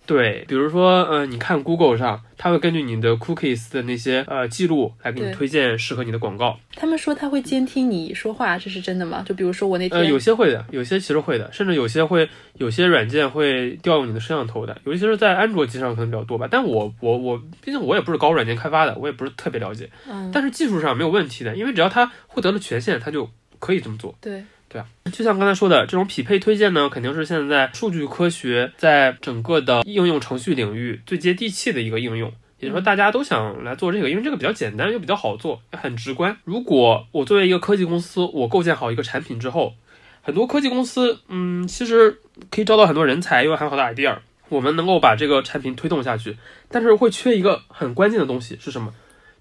[0.07, 6.59] 对，比如说呃，你看 Google 上，它会根据你的 cookies 的那些呃记录来给你推荐适合你的广告。
[6.75, 9.25] 他们说他会监听你说话，这是真的吗？
[9.27, 16.47] 就比如说我那天，呃，有些会的，有些其实会的，甚至有些会，有些软件会调用你的摄像头的，尤其是在安卓机上可能比较多吧。
[16.51, 19.90] 但我我我，毕竟我也不是搞软件开发的，我也不是特别了解。
[20.09, 24.14] 嗯，但是技术上没有问题的，因为只要他获得了权限，他就可以这么做。
[24.21, 32.33] 对，对啊，就像刚才说的，这种匹配推荐呢，肯定是现在数据科学在整个的应用程序领域最接地气的一个应用。
[32.59, 36.37] 也就是说，大家都想来做这个，因为这个比较简单又比较好做，很直观。
[36.44, 39.74] 如果我作为一个科技公司，我构建好一个产品之后，
[40.22, 42.18] 很多科技公司，嗯，其实
[42.50, 44.16] 可以招到很多人才，又有很好的 idea，
[44.48, 46.37] 我们能够把这个产品推动下去，
[46.68, 48.92] 但是会缺一个很关键的东西是什么？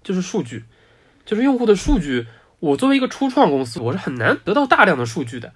[0.04, 0.64] 就是数据，
[1.24, 2.26] 就是用户的数据。
[2.60, 5.52] 我作为一个初创公司，我是很难得到大量的数据的，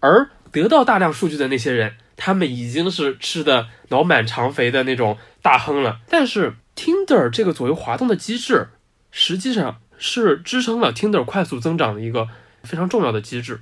[0.00, 6.00] 而得到大量数据的那些人，他们已经是吃的脑满肠肥的那种大亨了。
[6.08, 8.68] 但是 Tinder 这个左右滑动的机制，
[9.10, 12.28] 实际上是支撑了 Tinder 快速增长的一个
[12.64, 13.60] 非常重要的机制。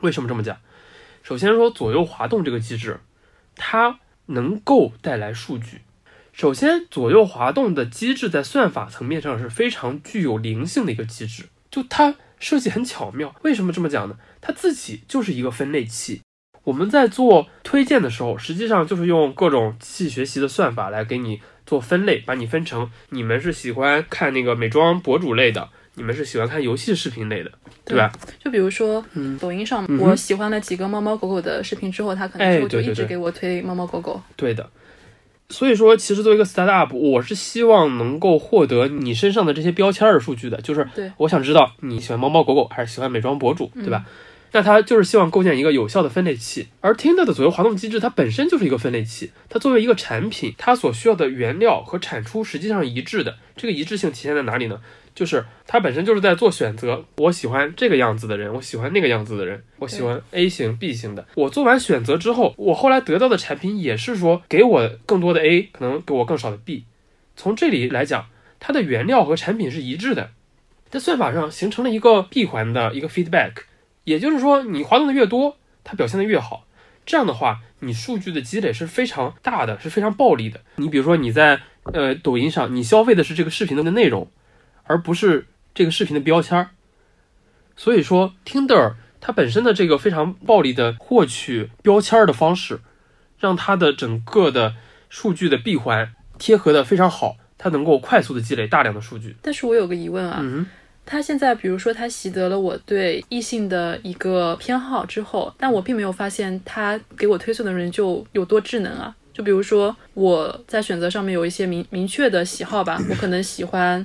[0.00, 0.56] 为什么这么讲？
[1.22, 3.00] 首先说左右滑动这个机制，
[3.56, 5.82] 它能够带来数据。
[6.32, 13.34] 首先，左右滑动的机制在算法层面上是非常具有灵性的一个机制，就它设计很巧妙。
[13.42, 14.16] 为什么这么讲呢？
[14.40, 16.22] 它自己就是一个分类器。
[16.64, 27.52] 我们在做推荐的时候，实际上就是用各种机器学习的算法来给你做分类，把你分成你们是喜欢看那个美妆博主类的，你们是喜欢看游戏视频类的，
[27.84, 28.10] 对吧？
[28.42, 34.18] 就比如说，嗯抖音上嗯我喜欢了几个猫猫狗狗的视频之后，它可能就对对对一直给我推猫猫狗狗。
[34.34, 34.68] 对的。
[35.48, 44.04] 所以说，其实作为一个 startup，我是希望能够获得你身上的这些标签儿的数据的，就是对我想知道你喜欢猫猫狗狗还是喜欢美妆博主，对吧？
[44.52, 49.32] 那它就是希望构建一个有效的分类器，而 Tinder 的左右滑动机制，它本身就是一个分类器。
[49.48, 53.36] 它作为一个产品，它所需要的原料和产出实际上是一致的。
[53.56, 54.80] 这个一致性体现在哪里呢？
[55.16, 57.04] 就是他本身就是在做选择。
[57.16, 61.26] 我喜欢这个样子的人，我喜欢那个样子的人，我喜欢 A 型、B 型的。
[61.34, 66.84] 我做完选择之后，我后来得到的产品也是说给我更多的 A，可能给我更少的 B。
[67.34, 68.26] 从这里来讲，
[68.60, 70.30] 它的原料和产品是一致的，
[70.90, 73.52] 在算法上形成了一个闭环的一个 feedback。
[74.04, 76.66] 也就是说，你滑动的越多，它表现的越好。
[77.06, 80.60] 这样的话，你数据的积累是非常大的，是非常暴力的。
[80.76, 81.60] 你比如说，你在
[81.92, 84.28] 呃抖音上，你消费的是这个视频的内容，
[84.86, 86.70] 而不是这个视频的标签儿。
[87.76, 92.80] 所以说，Tinder 它本身的这个非常暴力的获取标签儿的方式，
[93.38, 94.74] 让它的整个的
[95.08, 99.36] 数据的闭环贴合的非常好，它能够快速的积累大量的数据。
[99.42, 100.66] 但是我有个疑问啊，嗯
[101.08, 109.14] 他现在比如说它习得了我对异性的一个偏好之后，但我并没有发现它给我推送的人就有多智能啊。
[109.32, 114.04] 就比如说我在选择上面有一些明明确的喜好吧，我可能喜欢，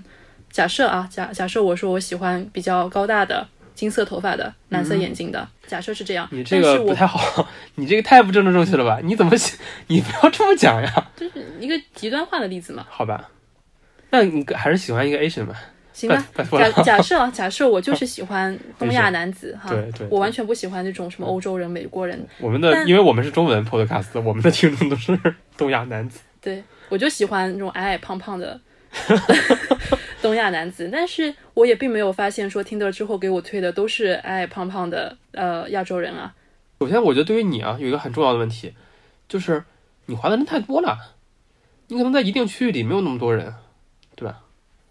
[0.51, 3.47] 假设啊假假设我说我喜欢比较高大的。
[3.73, 6.27] 金色头发的，蓝色眼睛的，假设是这样。
[6.29, 8.99] 你这个不太好， 你这个太不政治正确了吧？
[9.01, 9.57] 你怎么写？
[9.87, 11.07] 你不要这么讲呀？
[11.15, 12.85] 就是一个极端化的例子嘛。
[12.87, 13.29] 好吧，
[14.11, 15.55] 那你还是喜欢一个 Asian 吧？
[15.93, 25.17] 行吧假假设啊，假设我就是喜欢东亚男子 哈，对对我完全不喜欢那种什么欧洲人、美国人，我们的，因为我们是中文 podcast，我们的听众都是
[25.57, 26.19] 东亚男子。
[26.39, 28.59] 对我就喜欢那种矮矮胖胖的
[30.21, 36.34] 东亚男子，但是我也并没有发现说听得之后给我推的都是矮矮胖胖的呃亚洲人啊。
[36.79, 38.73] 首先，我觉得对于你啊，有一个很重要的问题，
[39.27, 39.63] 就是
[40.05, 41.15] 你滑的人太多了，
[41.88, 43.53] 你可能在一定区域里没有那么多人，
[44.15, 44.43] 对吧？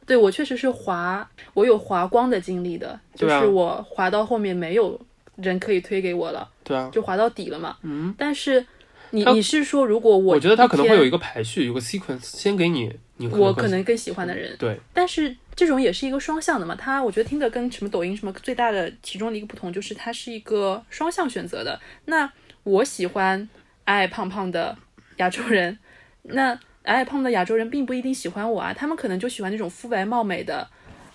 [0.07, 5.01] 对我确实是滑，我有滑光的经历的，就是我滑到后面没有
[5.37, 7.77] 人可以推给我了，对啊，就滑到底了嘛。
[7.83, 8.67] 嗯，但是
[9.11, 16.75] 你你是说如果我我觉得他可能会有一个个排序，有个 sequence，先给你，你可我可能更喜欢的人，对，但是这种也是一个双向的嘛。
[16.75, 21.81] 他我觉得听的跟什么抖音什么最大的其中的一个不同就是它是一个双向选择的。
[22.05, 22.31] 那
[22.63, 23.49] 我喜欢
[23.85, 24.77] 矮矮胖胖的
[25.17, 25.79] 亚洲人，
[26.23, 26.53] 那
[26.85, 30.69] 矮矮胖胖的亚洲人并不一定喜欢我啊，他们可能就喜欢那种肤白貌美的，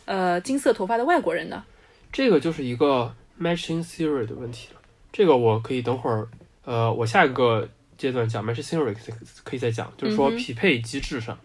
[0.05, 1.63] 呃，金色头发的外国人呢。
[2.11, 4.81] 这个就是一个 matching theory 的问题了。
[5.11, 6.27] 这个我可以等会儿，
[6.65, 11.37] 呃，我下一个阶段讲 theory 可以可以再讲，就是说匹配机制上。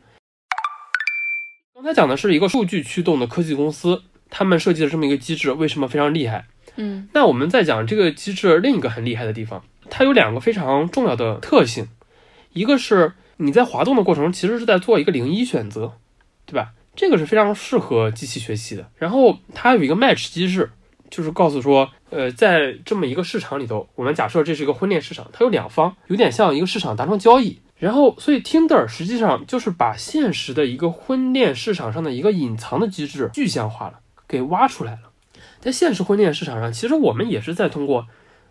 [1.74, 6.46] 刚才讲的是一个数据驱动的科技公司，他们设计了这么一个机制，为什么非常厉害？
[6.76, 11.88] 嗯那我们再讲这个机制另一个很厉害的地方，它有两个非常重要的特性，
[12.52, 15.94] 一个是你在滑动的过程中其实是在做一个零一选择，
[16.46, 16.72] 对吧？
[16.94, 18.90] 这个是非常适合机器学习的。
[18.96, 20.70] 然后它有一个 match 机制，
[21.11, 27.59] 就是告诉说，呃，在这么一个市场里头，我们假设这是一个婚恋市场，它有两方，有点像一个市场达成交易。
[27.79, 35.11] 然后，所以 Tinder 实际上就是把现实的一个婚恋市场上的一个隐藏的机制具象化了，给挖出来了。
[35.61, 38.07] 在现实婚恋市场上，其实我们也是在通过，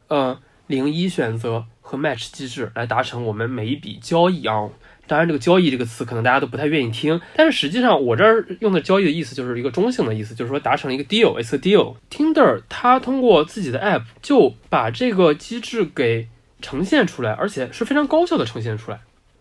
[0.08, 4.70] 呃，零一选择和 match 机制来达成我们每一笔交易啊。
[5.10, 11.96] 当然，这个交易这个词可能大家都不太愿意听，但是实际上我这儿用的交易的意思就是一个中性的意思，就是说达成了一个 deal，it's a deal。
[12.12, 16.28] Tinder 它通过自己的 app 就把这个机制给
[16.62, 19.00] 呈现出来，而且是非常高效的呈现出来。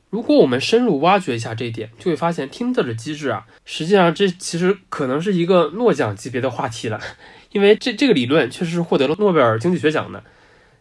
[0.08, 6.98] 如果我们深入挖掘一下这一点，就会发现 Tinder 的机制啊，实际上这其实可能是一个诺奖级别的话题了，
[7.52, 10.24] 因为这这个理论确实是获得了诺贝尔经济学奖的，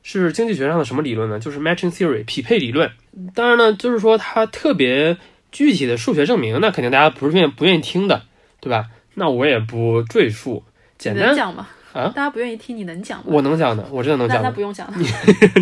[0.02, 1.38] 是经济学上的什么理论呢？
[1.38, 2.90] 就是 matching theory 匹配理论。
[3.34, 5.18] 当然呢，就是说它特别
[5.52, 8.24] 具体的数学证明，那肯定大家不是愿不愿意听的，
[8.60, 8.88] 对吧？
[9.16, 10.64] 那我也不赘述，
[10.98, 11.70] 简单讲吧？
[11.94, 13.26] 啊大家不愿意听，你能讲吗？
[13.28, 14.50] 我能讲的，我真的能讲的。
[14.50, 14.98] 那不用讲了，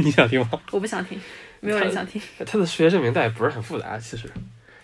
[0.03, 0.49] 你 想听吗？
[0.71, 1.17] 我不想听，
[1.61, 2.21] 没有人想听。
[2.39, 4.29] 他的数学证明倒也不是很复杂，其实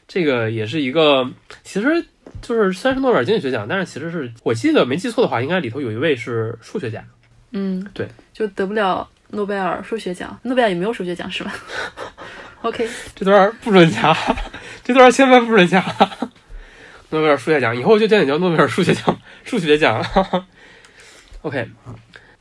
[0.07, 1.29] 这个也是一个，
[1.63, 2.05] 其实
[2.41, 7.03] 就是虽然是诺贝尔经济学奖，但是其实是我记得没记错的话，应该里头有一位是数学家，
[7.51, 11.53] 嗯，对，就得不了诺贝尔数学奖，诺贝尔也没有数学奖是吧
[12.61, 14.15] ？OK， 这段不准加，
[14.83, 15.83] 这段千万不准加。
[17.09, 20.03] 诺贝尔数学奖以后就叫你叫诺贝尔数学奖，数学奖。
[21.41, 21.69] OK，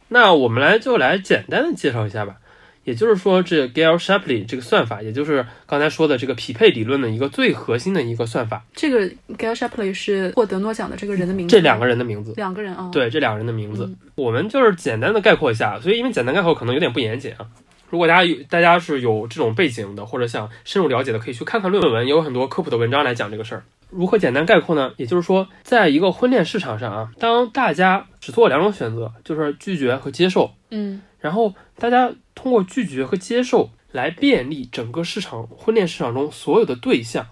[0.09, 2.37] 那我们来就来简单的介绍一下吧。
[2.85, 8.65] 也就是说，这 Gale Shapley 这个算法，也就是刚才说的这个匹配理论的一个最核心的一个算法。
[8.75, 9.07] 这个
[9.37, 11.55] Gail Shapley 是获得诺奖的这个人的名字。
[11.55, 12.89] 这两个人的名字，两个人啊。
[12.91, 15.79] 对，这两个人的名字，嗯我们就是简单的概括一下。
[15.79, 17.47] 所以，因为简单概括可能有点不严谨啊。
[17.91, 23.65] 如果大家有大家是有这种背景的，或者想深入了解的，可以去看看论文，也有很多科普的文章来讲这个事儿。
[23.91, 24.93] 如何简单概括呢？
[24.97, 37.27] 也就是说，在一个婚恋市场上啊，当大家只做两种选择，就是拒绝和接受，嗯然后大家通过拒绝和接受来便利整个市场婚恋市场中所有的对象。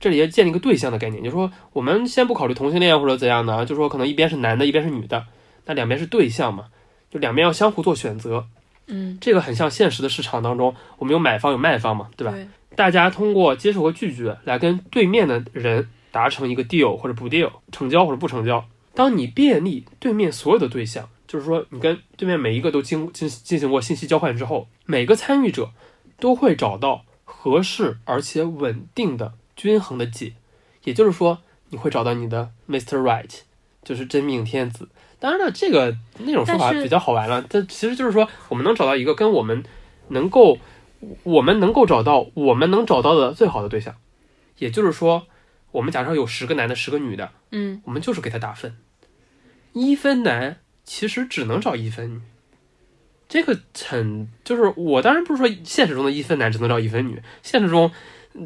[0.00, 5.26] 这里要建立一个对象的概念，就是说我们先不考虑同性恋或者怎样的啊，就是说可能一边是男的，一边是女的，
[5.66, 6.64] 那两边是对象嘛，
[7.10, 8.46] 就两边要相互做选择。
[8.88, 12.32] 嗯，这个很像现实的市场当中，我们有买方有卖方嘛，对吧？
[12.32, 18.64] 对，大家通过接受和拒绝来跟对面的人达成一个 deal 或者不 deal，成交或者不成交。
[18.94, 25.70] 当你便利对面所有的对象，就是说你跟对面每一个都经进进行过信息交换之后，每个参与者
[26.18, 30.34] 都会找到合适而且稳定的均衡的解，
[30.84, 32.98] 也就是说你会找到你的 Mr.
[32.98, 33.40] Right，
[33.82, 34.88] 就是真命天子。
[35.26, 39.64] 当然了，这个那种说法比较好玩了，这其实就是说我们能找到一个跟我们
[40.10, 40.56] 能够
[41.24, 43.96] 我们能够找到我们能找到的最好的对象，
[44.58, 45.26] 也就是说，
[45.72, 47.82] 我们假设有十个男的，十个女的，嗯。
[47.86, 48.76] 我们就是给他打分，
[49.72, 52.20] 一分男其实只能找一分女。
[53.28, 57.90] 这个很就是我当然不是说现实中的一分男只能找一分女，现实中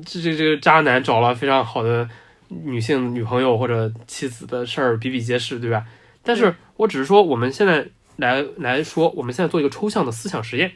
[0.07, 2.09] 这这这个渣男找了非常好的
[2.49, 5.85] 女性女朋友或者妻子的事儿比比皆是，对吧？
[6.23, 10.73] 但是我只是说我们现在来来说，我们现在做一个抽象的思想实验，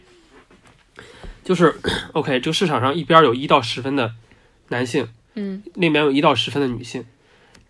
[1.43, 1.75] 就是
[2.13, 4.13] OK，这个市场上一边有一到十分的
[4.69, 7.07] 男性，嗯另边有一到十分的女性。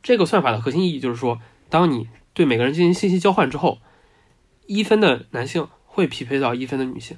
[0.02, 3.78] 这个算法的核心意义就是说，当你对每个人进行信息交换之后，
[4.66, 7.16] 一分的男性会匹配到一分的女性。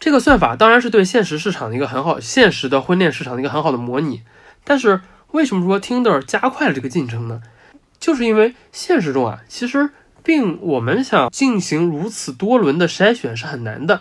[0.00, 4.22] 这个算法当然是对现实市场的一个很好、现实的婚恋市场的一个很好的模拟。
[4.64, 7.40] 但是为什么说 Tinder 加快了这个进程呢？
[8.00, 9.90] 就是因为现实中啊，其实
[10.24, 14.00] 并我们想进行如此多轮的筛选是很难的。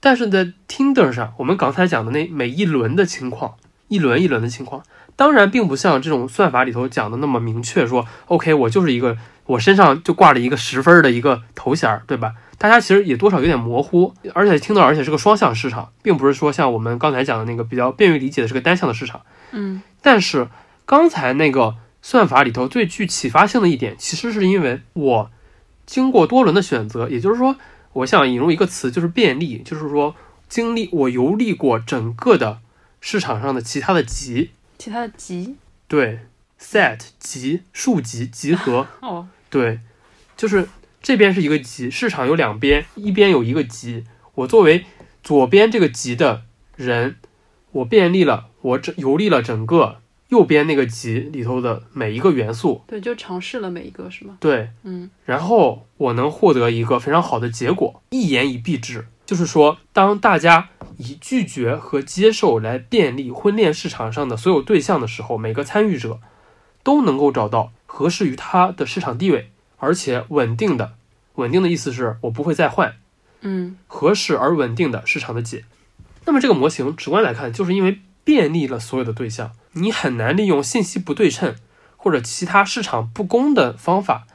[0.00, 3.54] 但是在 Tinder 上，我们刚才讲的那每一轮的情况，
[3.86, 4.82] 一轮一轮的情况，
[5.14, 12.32] 当然并不像这种算法里头讲的那么明确说，OK，我就是一个我身上就挂了一个十分的一个头衔儿，对吧？
[12.58, 19.20] 大家其实也多少有点模糊，而且听到而且是个双向市场，并不是说像我们刚才讲的那个比较便于理解的是个单向的市场。
[19.52, 20.48] 嗯但是
[20.84, 25.30] 刚才那个算法里头最具启发性的一点，其实是因为我
[25.86, 27.56] 经过多轮的选择，也就是说，
[27.92, 30.14] 我想引入一个词，就是便利，就是说
[30.48, 32.58] 经历我游历过整个的
[33.00, 35.56] 市场上的其他的集，其他的集？
[35.86, 36.20] 对
[36.60, 39.80] ，set 集数集集合， 哦，对，
[40.36, 40.68] 就是
[41.00, 44.84] 这边是一个集，市场有两边，一边有一个集，我作为
[45.22, 46.42] 左边这个集的
[46.74, 47.16] 人，
[47.70, 50.01] 我便利了，我整游历了整个
[50.32, 54.38] 右边那个集里头的每一个元素，对，就尝试了每一个是吗？
[54.40, 66.18] 对，嗯然后我能获得一个非常好的结果，一言以蔽之，就是说，当大家以拒绝和接受来便利婚恋市场上的所有对象的时候，每个参与者
[66.82, 70.94] 都能够找到合适于他的市场地位，而且稳定的。
[71.34, 72.94] 稳定的意思是我不会再换，
[73.42, 75.66] 嗯合适而稳定的市场的解。
[76.24, 81.54] 那么这个模型直观来看，就是因为便利了所有的对象，你很难利用信息不对称
[81.96, 84.26] 或者其他市场不公的方法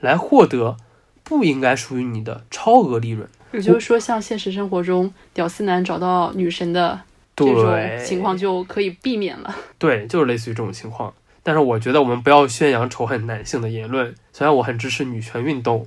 [0.00, 0.76] 来获得
[1.22, 3.28] 不应该属于你的超额利润。
[3.52, 7.00] 也就是说，像现实生活中屌丝男找到女神的
[7.34, 9.54] 这种，情况就可以避免了。
[9.78, 11.14] 对，就是类似于这种情况。
[11.42, 15.86] 但是我觉得我们不要宣扬仇恨男性的言论，虽然我很支持女权运动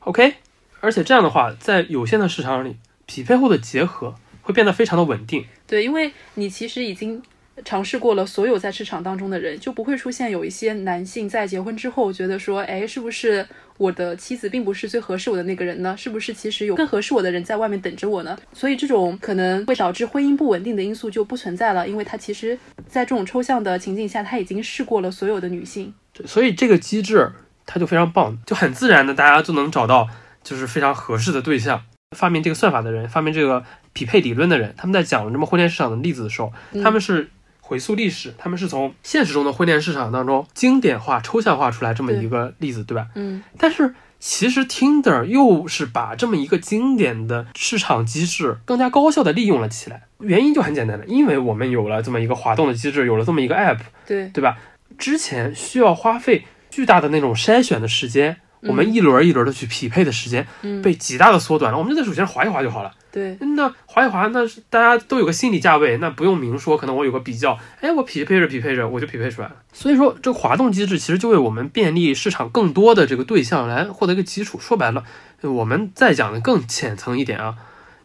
[0.00, 0.34] ，OK，
[0.80, 2.76] 而且这样的话，在有限的市场里，
[3.06, 4.16] 匹配后的结合
[4.48, 5.44] 会变得非常的稳定。
[5.66, 7.22] 对，因为你其实已经
[7.66, 13.46] 尝试过了所有在市场当中的人，就不会出现有一些男性在结婚之后觉得说，哎，是不是
[13.76, 15.94] 我的妻子并不是最合适我的那个人呢？
[15.98, 18.38] 是不是其实有更合适我的人在外面等着我呢？
[18.54, 25.92] 所以这种可能会导致婚姻不稳定的因素就不存在了，因为他其实在这种抽象的情境下，他已经试过了所有的女性。
[26.14, 27.30] 对所以这个机制
[27.66, 30.08] 它就非常棒，就很自然的大家就能找到
[30.42, 31.84] 就是非常合适的对象。
[32.16, 37.28] 发明这个算法的人，发明这个匹配理论的人，他们在讲了这么婚恋市场的例子的时候，嗯他们是
[37.60, 43.08] 回溯历史，他们是从现实中的婚恋市场当中经典化、抽象化出来这么一个例子，对吧？
[43.14, 50.04] 嗯但是其实 Tinder 又是把这么一个经典的市场机制更加高效的利用了起来。
[50.20, 54.58] 原因就很简单了，因为我们有了这么一个滑动的机制，有了这么一个 app，对，对吧？
[54.96, 61.78] 之前需要花费巨大的那种筛选的时间，我们嗯一轮一轮的去匹配的时间嗯，被极大的缩短了。
[61.78, 62.90] 我们就在手机上划一划就好了。
[63.10, 69.56] 对，那划一划，那是大家都有个心理价位，那不用明说，可能我有个比较，哎，我匹配着匹配着，我就匹配出来了。
[69.72, 74.58] 所以说，这个滑动机制其实就为我们便利市场更多的这个对象来获得一个基础。
[74.60, 75.04] 说白了，
[75.42, 77.56] 我们再讲的更浅层一点啊，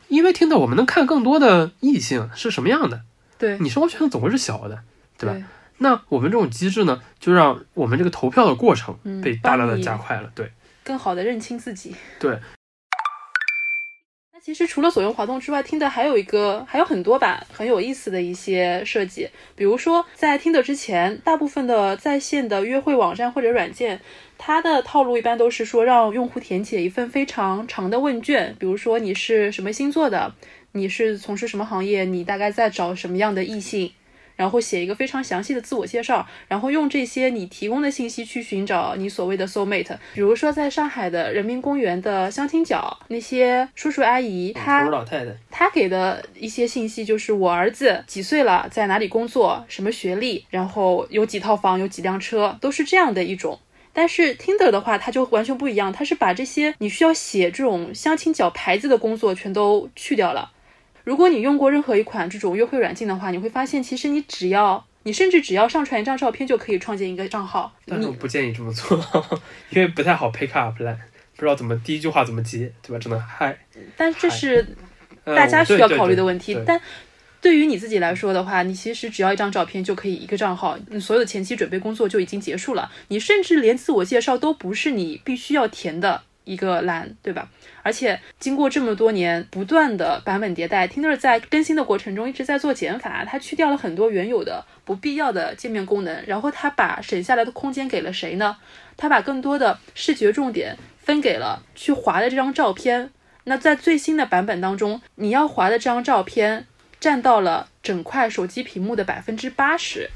[0.07, 3.01] 因为听到我们能看更多的异性是什么样的，
[3.37, 4.79] 对，你生活圈子总会是小的。
[5.15, 5.43] 对吧对？
[5.79, 10.31] 那我们这种机制呢，就让我们这个投票的过程嗯被大大的加快了。
[10.33, 10.51] 对
[10.83, 11.95] 更好的认清自己。
[12.19, 12.37] 对，
[14.33, 19.29] 那其实除了左右滑动之外，听的还有一个还有很多吧，很有意思的一些设计。
[19.55, 24.01] 比如说，在听的之前，大部分的在线的约会网站或者软件，
[24.37, 30.35] 它的套路一般都是说让用户填写一份非常长的问卷，比如说你是什么星座的，
[30.73, 33.91] 你是从事什么行业，你大概在找什么样的异性。
[34.35, 39.97] 然后写一个非常详细的自我介绍，然后用这些你提供的信息去寻找你所谓的 soul mate。
[40.13, 53.59] 比如说，在上海的人民公园的相亲角，那些叔叔阿姨，他老太太，他给的一些信息就是我儿子几岁了，在哪里工作，什么学历，然后有几套房，有几辆车，都是这样的一种。
[53.95, 60.51] 但是 Tinder 的话，它就完全不一样，它是把这些你需要写这种相亲角牌子的工作全都去掉了。
[61.03, 67.71] 如果你用过任何一款这种约会软件的话，你会发现，其实你只要你甚至只要上传一张照片就可以创建一个账号。
[67.85, 68.97] 你但是我不建议这么做，
[69.71, 70.93] 因为不太好 pick up 来，
[71.35, 72.99] 不知道怎么第一句话怎么接，对吧？
[72.99, 73.57] 只能嗨。
[73.97, 74.65] 但这是
[75.25, 76.53] 呃大家需要考虑的对问题。
[76.53, 76.79] 对但
[77.41, 82.89] 对于你自己来说的话，你其实只要一张照片就可以一个账号，你所有的前期准备工作就已经结束了。
[83.09, 87.49] 你甚至连自我介绍都不是你必须要填的一个栏，对吧？
[87.81, 98.57] 而且经过这么多年不断的版本迭代，Tinder 在更新的过程中一直在做减法，它去掉了很多原有的不必要的界面功能，然后它把省下来的空间给了谁呢？
[98.95, 103.11] 它把更多的视觉重点分给了去划的这张照片。
[103.45, 106.65] 那在最新的版本当中，你要划的这张照片
[106.99, 110.09] 占到了整块手机屏幕的百分之八十。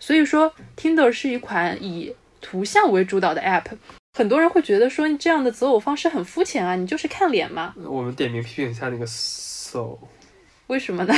[0.00, 3.99] 所以说，Tinder 是一款以图像为主导的 App。
[4.12, 7.74] 很多人会觉得说你这样的择偶方式很肤浅啊，你就是看脸嘛？
[7.76, 9.96] 我们点名批评一下那个 so，
[10.66, 11.14] 为什么呢？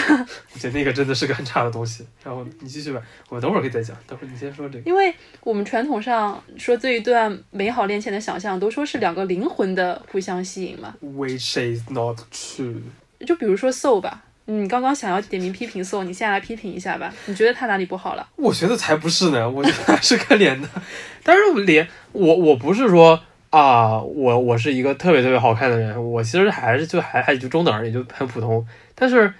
[0.55, 2.07] 我觉得那个真的是个很差的东西。
[2.23, 3.97] 然后你继续吧，我等会儿可以再讲。
[4.07, 4.85] 等会儿你先说这个。
[4.89, 10.95] 因为我们传统上说这一段美好恋情的想象，都说是两个灵魂的互相吸引嘛。
[11.03, 12.81] Which is not true。
[13.27, 18.29] 就比如说 Soul 吧，你刚刚想要点名批评 Soul，你现在来批评一下吧，你觉得他哪里不好了？
[18.37, 20.69] 我觉得才不是呢，我觉得还是看脸的。
[21.23, 23.21] 但是我脸，我我不是说
[23.51, 28.67] 啊，我我是一个特别特别好看的人，我其实还是就还还就中等而已，就很普通。
[28.95, 29.33] 但是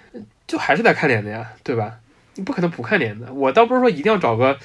[0.47, 1.97] 就还是得看脸的呀，对吧？
[2.35, 3.31] 你不可能不看脸的。
[3.33, 4.57] 我倒不是说一定要找个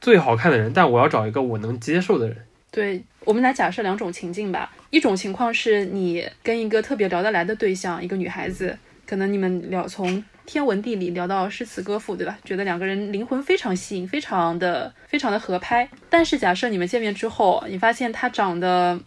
[0.00, 2.36] 最好看的人，但我要找一个我能接受的人。
[2.70, 8.76] 对我们来假设两种情境吧，一种情况是你跟一个特别聊得来的对象，一个女孩子，
[9.06, 12.36] 可能你们聊从天文地理聊到诗词歌赋，对吧？
[12.44, 15.88] 觉得两个人灵魂非常吸引，非常的非常的合拍。
[16.10, 18.98] 但是假设你们见面之后，你发现他长得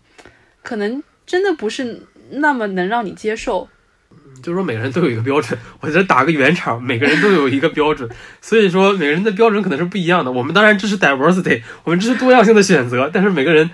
[0.63, 3.67] 可能真的不是那么能让你接受，
[4.41, 8.09] 就是说每个人都有一个标准，我这打个圆场，每个人都有一个标准，
[8.41, 10.31] 所以说每个人的标准可能是不一样的。
[10.31, 13.69] 我们当然支持 diversity，我们支持多样性的选择，但是每个人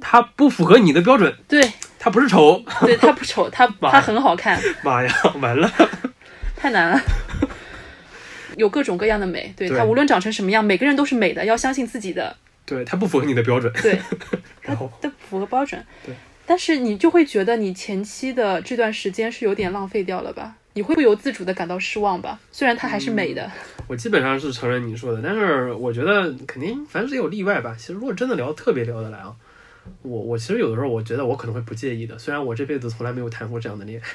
[0.00, 1.60] 他不符合你的标准，对
[2.02, 5.70] 他不是丑，对，他不丑，他 妈他很好看，妈呀，完了，
[6.56, 7.00] 太难了。
[8.56, 12.34] 有各种各样的美，对对他无论长成什么样，每个人都是美的，要相信自己的
[12.64, 14.00] 对他不符合你的标准，对，
[14.62, 15.84] 然后的符合标准。
[16.04, 16.14] 对，
[16.46, 20.54] 但是你就会觉得你前期的这段时间是有点浪费掉了吧？
[20.72, 22.38] 你会不由自主的感到失望吧？
[22.50, 23.50] 虽然它还是美的，
[23.86, 27.74] 我基本上是承认你说的，但是我觉得肯定凡事也有例外吧。
[27.78, 29.34] 其实如果真的聊特别聊得来啊，
[30.02, 34.06] 我我其实有的时候我觉得我可能会不介意的，虽然我这辈子从来没有谈过这样的恋爱，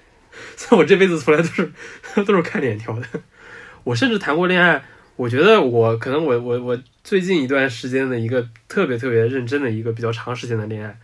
[0.56, 1.72] 所以我这辈子从来都是
[2.26, 3.06] 都是看脸挑的。
[3.84, 4.84] 我甚至谈过恋爱，
[5.16, 10.98] 我觉得我可能我我我最近一段时间的一个特别特别认真的一个比较长时间的恋爱，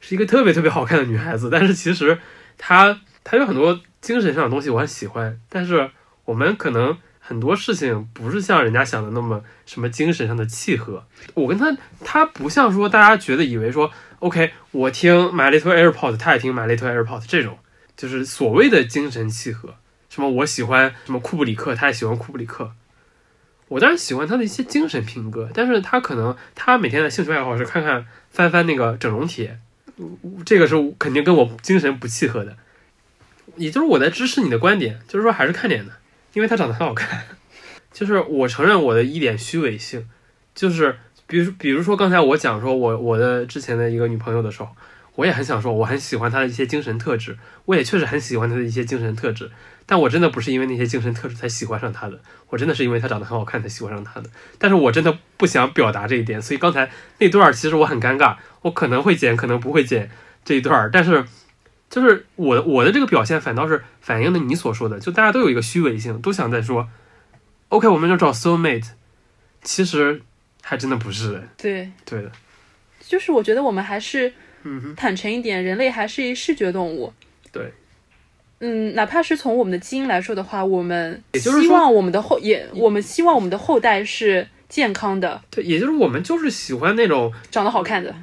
[0.00, 2.18] 是一个特别特别好看的女孩子，但是其实
[2.56, 5.90] 她她有很多精神上的东西我很喜欢，但是
[6.24, 6.96] 我们可能
[7.28, 11.04] 很多事情不是像人家想的那么什么精神上的契合。
[11.34, 17.58] 我跟他，他不像说大家觉得以为说，OK，我听 My Little Airport，他也听 My Little Airport 这种，
[17.98, 19.74] 就是所谓的精神契合。
[20.08, 22.72] 什么我喜欢什么库布里克，他也喜欢库布里克。
[23.68, 29.58] 我当然喜欢他的一些精神品格，但是他可能他每天的兴趣爱好是看看翻翻那个整容帖，
[30.46, 32.56] 这个是肯定跟我精神不契合的。
[33.56, 35.92] 也就是我在支持你的观点，就是说还是看脸的，
[36.32, 37.24] 因为他长得很好看。
[37.90, 40.06] 就是我承认我的一点虚伪性，
[40.54, 44.68] 就是比如比如说刚才我讲说我我的之前的一个女朋友的时候，
[45.16, 49.50] 我也很想说我很喜欢她的一些精神特质，我也确实很喜欢她的一些精神特质，
[49.84, 52.20] 但我真的不是因为那些精神特质才喜欢上她的，
[52.50, 54.30] 我真的是因为她长得很好看才喜欢上她的。
[54.58, 60.10] 但是我真的不想表达这一点，所以刚才那段其实我很尴尬，我可能会剪，可能不会剪
[60.44, 61.24] 这一段，但是。
[61.90, 66.88] 就是我的我的这个表现反倒是反映了你所说的，就大家都有一个虚伪性，都想在说
[67.68, 68.88] ，OK，我们就找 soul mate，
[69.62, 70.20] 其实
[70.62, 72.30] 还真的不是，对，对的，
[73.00, 74.32] 就是我觉得我们还是
[74.96, 77.12] 坦诚一点，人类还是一视觉动物。
[77.50, 77.72] 对，
[78.60, 88.14] 嗯，哪怕是从我们的基因来说的话，我们也就是说希望我们的后也，我们希望我们的后代是健康的，对，也就是我们就是喜欢那种，长得好看的。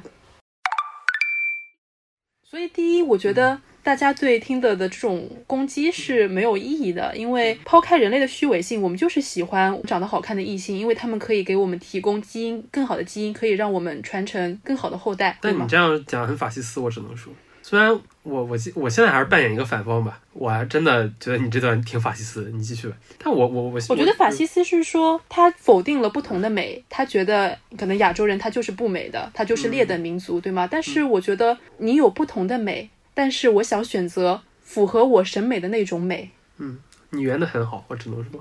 [2.56, 17.30] 所以，第一，我觉得大家对听的的这种攻击是没有意义的，因为抛开人类的虚伪性，我们就是喜欢长得好看的异性，因为他们可以给我们提供基因更好的基因，可以让我们传承更好的后代，但你这样讲很法西斯，我只能说，
[17.68, 17.90] 虽然
[18.22, 22.96] 我我现我现在还是扮演一个反方吧，我还真的觉得你这段挺法西斯的，你继续吧。
[23.18, 30.68] 但我我我我觉得法西斯是说他否定了不同的美，他觉得可能亚洲人他就是不美的，他就是劣等民族，对吗？
[30.70, 36.30] 但是我觉得你有不同的美，但是我想选择符合我审美的那种美。
[36.58, 36.78] 嗯
[37.10, 38.40] 你圆的很好，我只能说，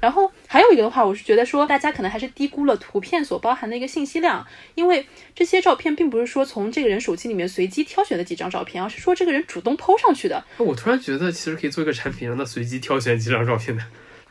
[0.00, 13.82] 然后还有一个的话，我是觉得说大家可能还是低估了图片所包含的一个信息量，因为这些照片并不是说从这个人手机里面随机挑选的几张照片，而是说这个人主动 PO 上去的，我突然觉得其实可以做一个产品，让他随机挑选几张照片的，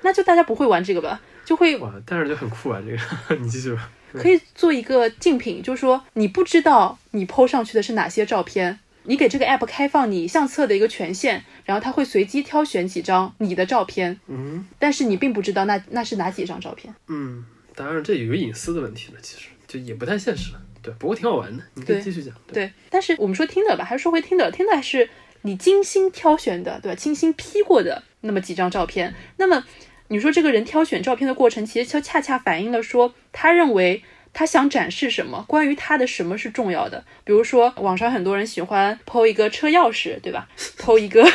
[0.01, 3.36] 那就大家不会玩这个吧，就会哇，但是就很酷啊，这个。
[3.41, 3.89] 你继续吧。
[4.13, 16.93] 可以做一个竞品，就是说你不知道你 PO 上去的是哪些照片，你给这个 app 开放你相册的一个权限，然后它会随机挑选几张你的照片，嗯但是你并不知道那那是哪几张照片。
[17.07, 20.61] 嗯，当然这有个隐私的问题了，其实就也不太现实了。
[20.81, 22.33] 对，不过挺好玩的，你可以继续讲。
[22.51, 25.09] 对，但是我们说听的吧，还是说回听的，听的还是
[25.43, 26.95] 你精心挑选的，对吧？
[26.95, 29.15] 精心 P 过的那么几张照片。
[29.37, 29.65] 那么
[30.09, 34.03] 你说这个人挑选照片的过程，其实就恰恰反映了说他认为
[34.38, 37.03] 他想展示什么，关于他的什么是重要的。
[37.23, 40.47] 比如说网上很多人喜欢剖一个车钥匙，对吧？
[40.77, 41.27] 剖一个。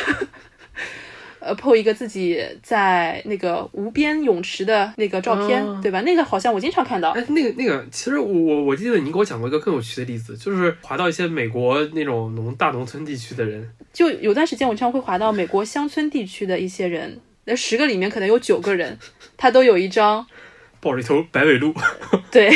[1.45, 5.99] 呃，PO 一个自己在那个无边泳池的那个照片，哦对吧？
[6.03, 7.09] 那个好像我经常看到。
[7.11, 18.97] 哎，那个那个，其实我我我记得你给我讲过一个更有趣的例子，就是滑到一些美国那种农大农村地区的人，就有段时间，我经常会滑到美国乡村地区的一些人，那十个里面可能有九个人，
[19.35, 20.25] 他都有一张，
[20.83, 21.73] 抱着一头白尾鹿，
[22.29, 22.51] 对，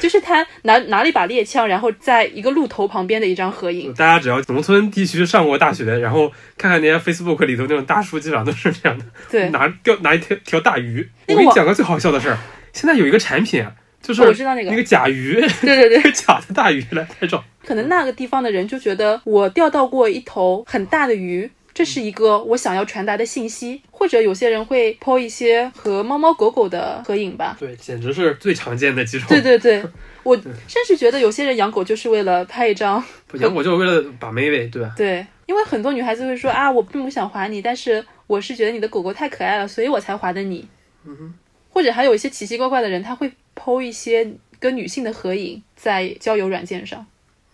[0.00, 3.92] 就是他拿拿了一把猎枪，然后在一个鹿头旁边的一张合影。
[3.92, 11.06] 大家只要农村地区上过大学，然后看看那些 Facebook 里头那种大叔，基本上都是这样的，对，拿钓拿一条条大鱼。
[11.26, 12.38] 那个我我给你讲个最好笑的事儿，
[12.72, 17.44] 现在有一个产品啊，就是哦我知道那个那个甲鱼，对对 对，假的大鱼来拍照。
[17.62, 21.50] 可能那个地方的人就觉得我钓到过一头很大的鱼。
[21.80, 27.56] 这是一个我想要传达的信息，或者有些人会 po 一些和猫猫狗狗的合影吧。
[27.58, 29.26] 对，简直是最常见的几种。
[29.28, 29.82] 对对对，
[30.22, 34.92] 我甚至觉得有些人养狗就是为了拍一张 不养狗就是为了把妹妹，对吧？
[34.98, 40.68] 对，因为很多女孩子会说啊，我并不想划你，但是我是觉得你的狗狗太可爱了，所以我才划的你。
[41.06, 41.34] 嗯哼，
[41.70, 47.06] 或者还有一些奇奇怪怪的人，他会剖一些跟女性的合影在交友软件上。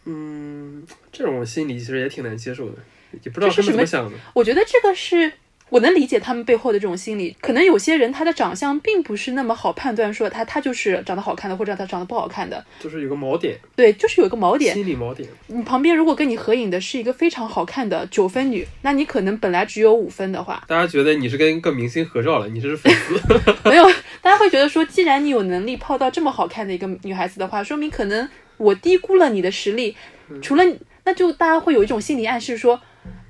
[0.05, 2.79] 嗯，这种心理其实也挺难接受的，
[3.25, 4.17] 也不知道是们怎么想的。
[4.35, 5.33] 我觉得这个是
[5.69, 7.37] 我能理解他们背后的这种心理。
[7.41, 12.65] 可能有些人他的长相并不是那么好判断，说他他就是长得好看的，或者他长得不好看的。
[12.79, 14.75] 就是有个锚点，对，就是有一个锚点。
[14.75, 15.29] 心理锚点。
[15.49, 23.21] 你旁边如果跟你合影的是一个非常好看的九分女，那你可能本来只有五分的话，大家觉得你是跟一个明星合照了，你这是粉丝。
[23.69, 23.85] 没有，
[24.23, 29.97] 大家会觉得说，既然你有能力泡到这么好看的一个女孩子的话，说明可能我低估了你的实力。
[30.41, 30.65] 除了，
[31.05, 32.81] 那就大家会有一种心理暗示说，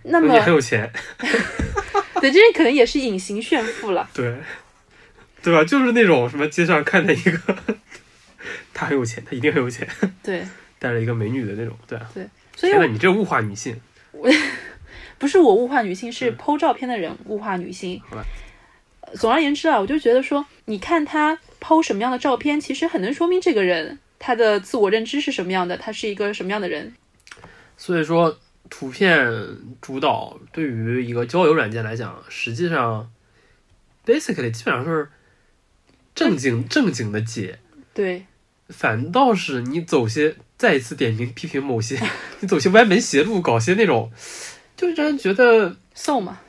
[0.09, 0.91] 那么你很有钱，
[2.21, 4.09] 对，这可能也是隐形炫富了。
[4.15, 4.35] 对，
[5.43, 5.65] 对吧？
[5.65, 7.57] 就是那种什么街上看见一个，
[8.73, 9.87] 他很有钱，他一定很有钱，
[10.23, 10.47] 对，
[10.79, 12.11] 带着一个美女的那种，对啊。
[12.57, 13.79] 所以天，你这物化女性，
[15.19, 18.01] 不是我物化女性，是剖照片的人物化女性。
[18.11, 18.25] 好
[19.15, 26.93] 总而言之啊，我就觉得说，你看他剖什么样的照片，其实很能说明这个人他的自我认知是什么样的，他是一个什么样的人。
[27.77, 28.37] 所以说
[28.69, 29.33] 图片
[29.81, 33.11] 主导对于一个交友软件来讲，实际上
[34.05, 35.09] basically 基本上是
[36.15, 36.67] 正经。
[36.69, 37.59] 正经的解，
[37.95, 38.27] 对，
[38.69, 42.01] 反倒是你走些再一次点名批评某些
[42.41, 44.11] 你走些歪门邪路，搞些那种，
[44.77, 46.41] 就让人觉得送嘛，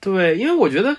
[0.00, 0.96] 对，因为我觉得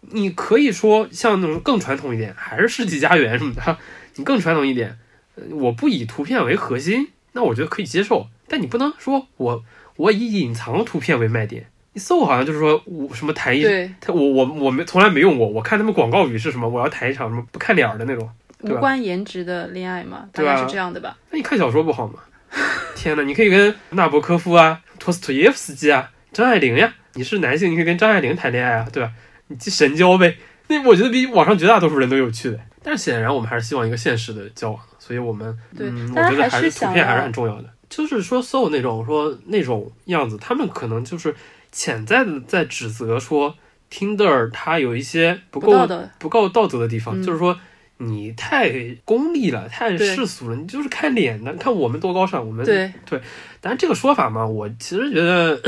[0.00, 3.78] 你可以说像那种更传统一点，还是世纪佳缘什么的，
[4.16, 4.98] 你更传统一点，
[5.36, 8.28] 呃我不以图片为核心，那我觉得可以接受。
[8.48, 9.64] 但你不能说我
[10.00, 11.66] 我以隐藏图片为卖点。
[11.92, 18.28] 你搜好像就是说我什么谈一，对，他我我我没从来没用过，我看他们广告语是什么，我要谈一场什么不看脸儿的那种。
[18.62, 21.16] 无关颜值的恋爱嘛，大概是这样的吧。
[21.30, 22.20] 那你看小说不好吗？
[22.94, 29.12] 天呐，你可以跟纳博科夫啊、托斯托耶夫斯基啊、张爱玲呀，你是男性，你可以跟张爱玲谈恋爱啊，对吧？
[29.48, 30.36] 你去神交呗，
[30.68, 32.58] 那我觉得比网上绝大多数人都有趣的。
[32.82, 37.68] 但是显然我们还是希望一个现实的交往，所以我们对嗯，我觉得还是图片还是很重要的。
[37.90, 41.34] 就是说，所有那种说那种样子，他们可能就是
[41.70, 43.54] 潜在的在指责说
[43.92, 47.22] Tinder 它有一些不够不不够道德的地方，嗯。
[47.22, 47.58] 就是说
[47.98, 48.72] 你太
[49.04, 53.20] 功利了，太世俗了，你就是看脸的，看我们多高尚，我们对。
[53.60, 55.60] 但是这个说法嘛，我其实觉得，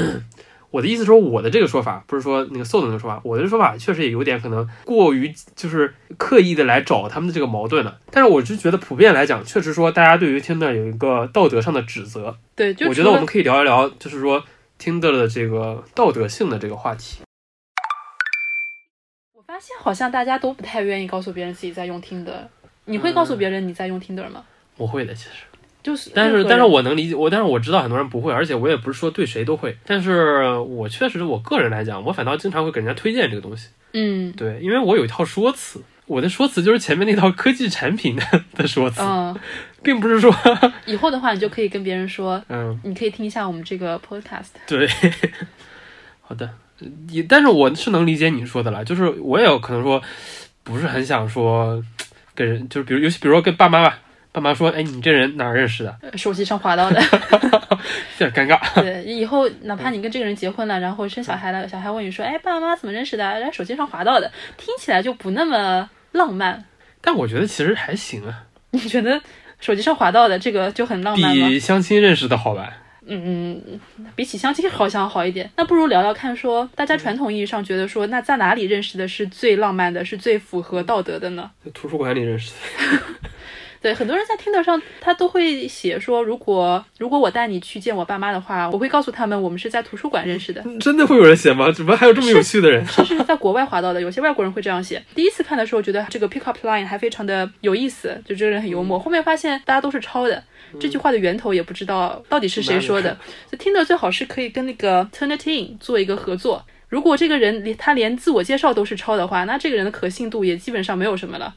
[0.73, 8.01] 我的意思说，我的这个说法不是说那个 so 的那个说法，我的说法确实也有点可能过于就是刻意的来找他们的这个矛盾了。
[8.11, 14.43] 但是我就觉得普遍来讲，确实说大家对于 Tinder 有一个道德上的指责，对，就我觉得我们可以聊一聊，就是说
[14.81, 17.21] Tinder 的这个道德性的这个话题。
[19.35, 22.49] 我发现好像大家都不太愿意告诉别人自己在用 Tinder。
[22.87, 24.43] 你会告诉别人你在用 Tinder 吗？
[24.79, 25.45] 我会的，其实，
[25.83, 33.69] 就是，但是但是我能理解，我但是我知道很多人不会，而且我也不是说对谁都会，但是我确实我个人来讲，我反倒经常会给人家推荐这个东西。
[33.95, 38.23] 嗯对，因为我有一套说辞，我的说辞就是前面那套科技产品的
[38.55, 39.37] 的说辞，嗯，
[39.83, 40.35] 并不是说，
[40.87, 44.49] 以后的话你就可以跟别人说， 嗯，你可以听一下我们这个 podcast。
[44.67, 44.89] 对，
[46.23, 46.49] 好的，
[47.11, 50.01] 也，但是我是能理解你说的了，就是我也有可能说，
[50.63, 51.83] 不是很想说
[52.35, 53.99] 跟人，就是比如，尤其比如说跟爸妈吧，
[54.33, 57.01] 爸妈说，哎，你这人哪儿认识的，呃手机上滑到的，
[58.19, 58.59] 有点尴尬。
[58.81, 63.25] 对，以后哪怕你跟这个人结婚了，然后生小孩了，小孩问你说，哎，爸妈怎么认识的？
[63.35, 66.65] 人家手机上滑到的，听起来就不那么浪漫。
[67.03, 69.21] 但我觉得其实还行啊， 你觉得
[69.61, 71.49] 手机上滑到的这个就很浪漫吗？
[71.49, 72.79] 比相亲认识的好吧？
[73.05, 73.61] 嗯，
[74.15, 75.51] 比起相亲好像好一点。
[75.57, 81.51] 那不如聊聊看说，大家传统意义上觉得说，那在哪里认识的是最浪漫的，是最符合道德的呢？
[81.65, 83.03] 在图书馆里认识的，
[83.83, 90.63] 对，很多人在听的上，他都会写说，如果如果我带你去见我爸妈的话，我会告诉他们我们是在图书馆认识的。
[90.79, 91.73] 真的会有人写吗？
[91.73, 92.87] 怎么还有这么有趣的人？
[92.87, 95.03] 这是在国外划到的，有些外国人会这样写。
[95.15, 98.99] 第一次看的时候，觉得这个 pick up line 还非常的有意思，就这个人很幽默。
[98.99, 100.43] 后面发现大家都是抄的，
[100.79, 103.19] 这句话的源头也不知道到底是谁说的。
[103.51, 106.65] 就听的最好是可以跟那个 Turnitin 做一个合作。
[106.89, 111.55] 如果这个人连他连自我介绍都是抄的话，那这个人的可信度也基本上没有什么了。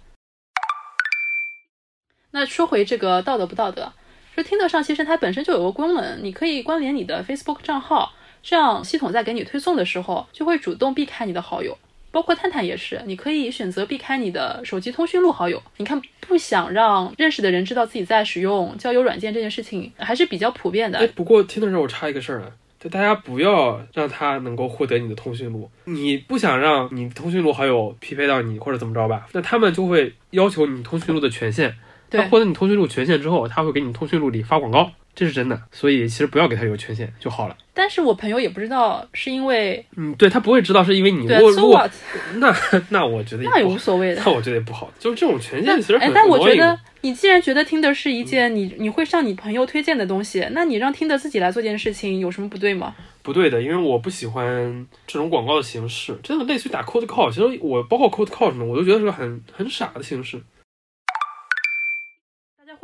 [2.36, 3.90] 那说回这个道德不道德，
[4.34, 8.12] 说听得上其实它本身就有个功能，你可以关联你的 Facebook 账号，
[8.44, 11.78] 这样系统在给你推送的时候就会主动避开你的好友。
[12.12, 15.64] 包括探探也是，你可以选择避开你的手机通讯录好友。
[15.78, 21.08] 你看，不想让认识的人知道自己在使用交友软件这件事情，还是比较普遍的。
[21.16, 31.78] 不过听的时候我插一个事儿啊，就大家不要让他能够获得你的通讯录，你不想让你通讯录好友匹配到你或者怎么着吧，那他们就会要求你通讯录的权限。
[32.10, 35.62] 对他获得你通讯录权限之后，他会给你通讯录里发广告，这是真的。
[35.72, 37.58] 所以其实不要给他有权限就好了。
[37.74, 41.28] 但是我朋友也不知道，是因为嗯，对他不会知道是因为你。
[41.28, 41.92] 对如果 so what，
[42.36, 42.56] 那
[42.90, 44.22] 那我觉得也那也，无所谓的。
[44.26, 46.08] 那我觉得也不好，就是这种权限其实很。
[46.08, 52.96] 哎，但我觉得你既然觉得听的是一件你你会向你朋友推荐的东西，那你让听的自己来做这件事情有什么不对吗？
[53.22, 57.30] 不对的，因为我不喜欢这种广告的形式，真的类似于打 cold call。
[57.30, 60.40] 其实我包括 cold call 什么，我都觉得是个很很傻的形式。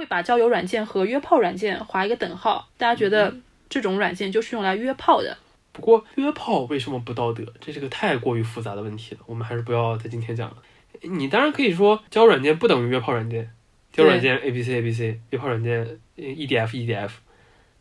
[0.02, 3.36] 会把交友软件和约炮软件划一个等号，大家觉得
[3.70, 5.38] 这种软件就是用来约炮的。
[5.72, 7.46] 不过约炮为什么不道德？
[7.60, 10.58] 这是个太过于复杂的问题了，我们还是不要在今天讲了。
[11.04, 13.52] 你当然可以说交友软件不等于约炮软件，
[13.94, 17.20] 交友软件 A B C A B C，约炮软件 E D F E D F，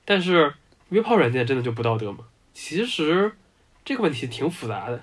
[0.05, 0.53] 但是
[0.91, 2.27] 约炮软件真的就不道德吗？
[2.53, 3.33] 其实
[3.83, 5.03] 这个问题挺复杂的，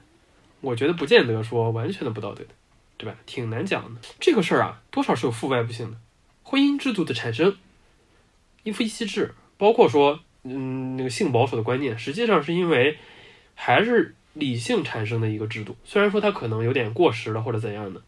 [0.61, 2.49] 我觉得不见得说完全的不道德的，
[2.95, 3.17] 对吧？
[3.25, 4.01] 挺难讲的。
[4.19, 5.97] 这个事儿啊，多少是有负外部性的。
[6.49, 7.57] 婚姻制度的产生，
[8.63, 12.97] 一夫一妻制，包括说嗯，那个性保守的观念，实际上是因为
[13.53, 15.75] 还是理性产生的一个制度。
[15.83, 18.01] 虽然说它可能有点过时了或者怎样的，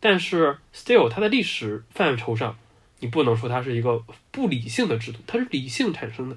[0.00, 2.58] 但是 still 它在历史范畴上，
[2.98, 4.02] 你不能说它是一个
[4.32, 6.36] 不理性的制度，它是理性产生的。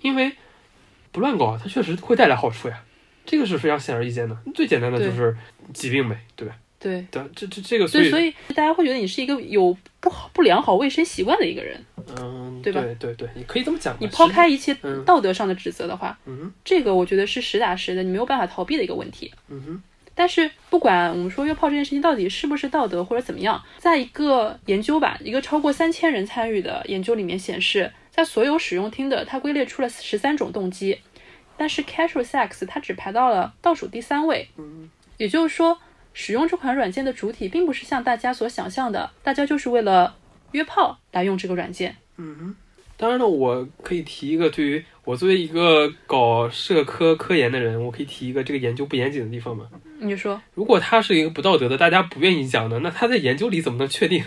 [0.00, 0.36] 因为
[1.10, 2.84] 不乱搞，它确实会带来好处呀，
[3.26, 4.38] 这个是非常显而易见的。
[4.54, 5.36] 最简单的就是
[5.74, 6.56] 疾病呗，对吧？
[6.78, 7.22] 对对？
[7.34, 11.82] 这这这个所，以所以大家会觉得你是一个有不好不良好卫生习惯的一个人。
[12.18, 13.96] 嗯，对吧对对对，你可以这么讲。
[14.00, 19.32] 你抛开一切嗯道德上的指责的话，嗯这个我觉得是实打实的，你没有办法逃避的一个问题。
[19.48, 19.82] 嗯哼
[20.14, 30.98] 但是不管我们说约炮这件事情到底是不是道德或者怎么样，在一个研究吧，一个超过三千人参与的研究里面显示，在所有使用听的，它归列出了十三种动机，
[31.56, 34.48] 但是 casual sex 它只排到了倒数第三位。
[34.58, 35.78] 嗯也就是说，
[36.12, 40.14] 使用这款软件的主体并不是像大家所想象的，大家就是为了
[40.52, 41.96] 约炮来用这个软件。
[42.16, 42.54] 嗯哼
[42.96, 49.66] 当然了，我可以提一个，对于我作为一个搞社科科研的人，我可以提一个这个研究不严谨的地方嘛。
[49.98, 54.22] 你说，如果他是一个不道德的，大家不愿意讲的，那他在研究里怎么能确定？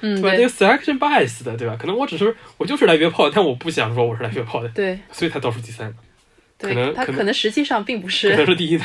[0.00, 0.30] 嗯，对吧？
[0.30, 1.76] 这对个 selection bias 的，对吧？
[1.78, 5.94] 可能我只是我就是来约炮，但我不想说我是来约炮的，对所以他倒数第三，
[6.58, 8.46] 可能对，它可能可能实际上并不可能是。
[8.46, 8.84] 是第一的。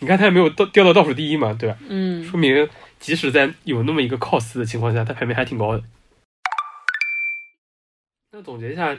[0.00, 1.76] 你看他也没有到掉到倒数第一嘛，对吧？
[1.88, 2.68] 嗯，说明
[2.98, 5.82] 即使在有那么一个 cos 的情况下，他排名还挺高的。
[8.32, 8.96] 那总结一下，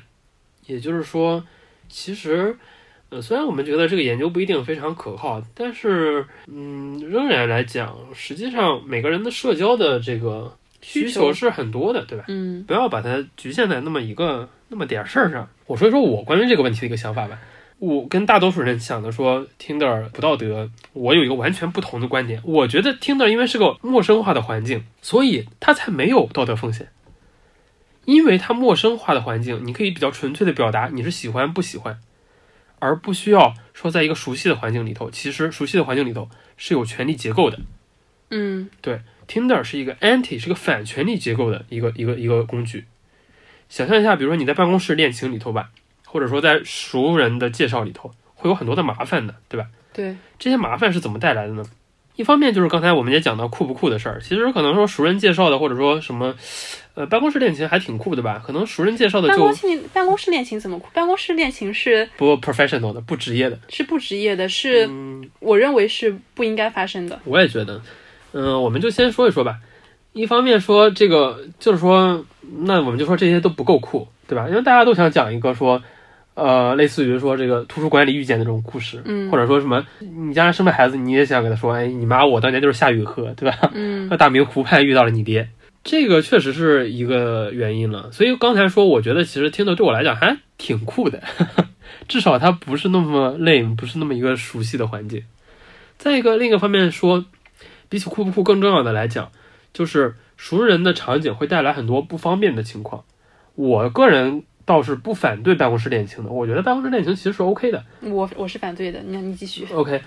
[0.65, 1.45] 也就是说，
[1.89, 2.57] 其实，
[3.09, 12.25] 呃，虽然我们觉得这个研究不一定非常可靠，但是，嗯，仍然来讲，实际上每个人的社交的这个需求是很多的，对吧？
[12.29, 15.49] 嗯不要把它局限在那么一个那么点事儿上。
[15.65, 17.37] 我说一说我关于这个问题的一个想法吧。
[17.85, 22.41] 我跟大多数人想的说 Tinder 不道德，我有一个完全不同的观点。
[22.43, 26.89] 我觉得 Tinder 因为是个陌生化的环境，所以它才没有道德风险。
[28.05, 31.99] 因为它陌生化的环境，你可以比较纯粹的表达你是喜欢不喜欢，
[32.79, 35.11] 而不需要说在一个熟悉的环境里头。
[35.11, 36.27] 其实熟悉的环境里头
[36.57, 37.59] 是有权力结构的。
[38.31, 42.85] 嗯对 Tinder 是一个 anti 是个反权力结构的一个一个一个工具。
[43.69, 45.71] 想象一下，比如说你在办公室恋情里头吧，
[46.15, 49.67] 或者说在熟人的介绍里头，会有很多的麻烦的，对吧？
[49.93, 51.65] 对，这些麻烦是怎么带来的呢？
[52.15, 56.33] 一方面就是刚才我们也讲到酷不酷的事儿，其实可能说熟人介绍的，或者说什么，
[56.93, 58.41] 呃，办公室恋情还挺酷的吧？
[58.47, 60.87] 可能熟人介绍的就办公室办公室恋情怎么酷？
[60.93, 63.59] 办公室恋情是不 professional 的，不职业的。
[63.67, 67.19] 是不职业的，是、嗯，我认为是不应该发生的。
[67.25, 67.81] 我也觉得，
[68.31, 69.57] 嗯、我们就先说一说吧。
[70.13, 72.25] 一方面说这个，就是说，
[72.59, 74.47] 那我们就说这些都不够酷，对吧？
[74.47, 75.83] 因为大家都想讲一个说，
[76.35, 83.71] 呃，类似于说这个图书馆里遇见的这种故事，嗯或者说什么，你家人生了孩子，你也想给他说，哎，你妈我当年就是夏雨荷，对吧？
[83.73, 85.47] 嗯 在大明湖畔遇到了你爹，
[85.83, 88.11] 这个确实是一个原因了。
[88.11, 91.23] 所以刚才说，我觉得其实听的对我来讲还挺酷的，
[92.07, 95.23] 至少它不是那么 lame，不是那么一个熟悉的环境。
[95.97, 97.23] 再一个，另一个方面说，
[97.87, 99.31] 比起酷不酷更重要的来讲，
[99.73, 103.05] 就是熟人的场景会带来很多不方便的情况。
[103.55, 107.83] 我个人倒是不反对办公室恋情的，我觉得办公室恋情其实是 OK 的。
[108.01, 108.99] 我我是反对的。
[109.07, 109.65] 那你继续。
[109.73, 110.01] OK，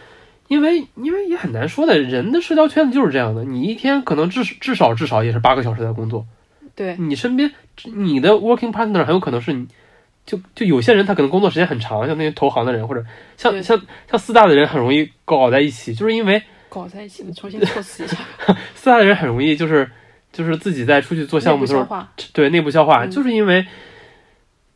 [0.49, 6.27] 因为因为也很难说的，人的社交圈子就是这样的，你一天可能至至少至少也是八个小时在工作，
[6.75, 7.53] 对，你身边
[7.95, 9.67] 你的 working partner 很有可能是你。
[10.27, 13.03] 就就有些人他可能工作时间很长，像那些投行的人，或者
[13.39, 13.81] 像像
[14.11, 18.19] 像四大的人很容易搞在一起，就是因为搞在一起，重新措辞一下。
[18.77, 19.91] 四大的人很容易就是
[20.31, 22.07] 就是自己在出去做项目的时候。
[22.35, 23.67] 对内部消化，嗯就是因为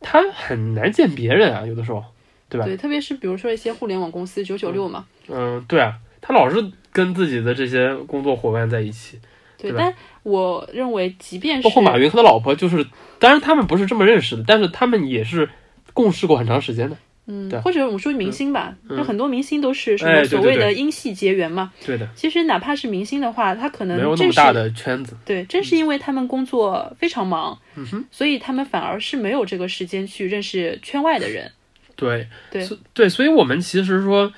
[0.03, 2.03] 他很难见别人啊，有的时候，
[2.49, 2.65] 对吧？
[2.65, 9.19] 对，特别是比如说一些互联网公司九九六嘛，嗯，对啊，他老是跟自己的这些工作伙伴在一起，
[9.57, 9.71] 对。
[9.71, 12.85] 对但我认为，即便是包括马云和他老婆，就是
[13.17, 15.49] 当然他们不是这么认识的，但是他们也是
[15.93, 16.97] 共事过很长时间的。
[17.25, 19.03] 对，嗯或者我们说明星吧，嗯。
[19.03, 21.71] 很多明星都是什么所谓的因戏结缘嘛。
[21.85, 25.15] 对的，其实哪怕是明星的话，他可能没有那么大的圈子。
[25.25, 31.51] 对，正是因为他们工作非常忙，嗯哼，所以他们反而是没有这个时间去认识圈外的人。
[31.95, 32.27] 对。
[32.51, 32.67] 对。
[32.93, 34.31] 对，所以我们其实说，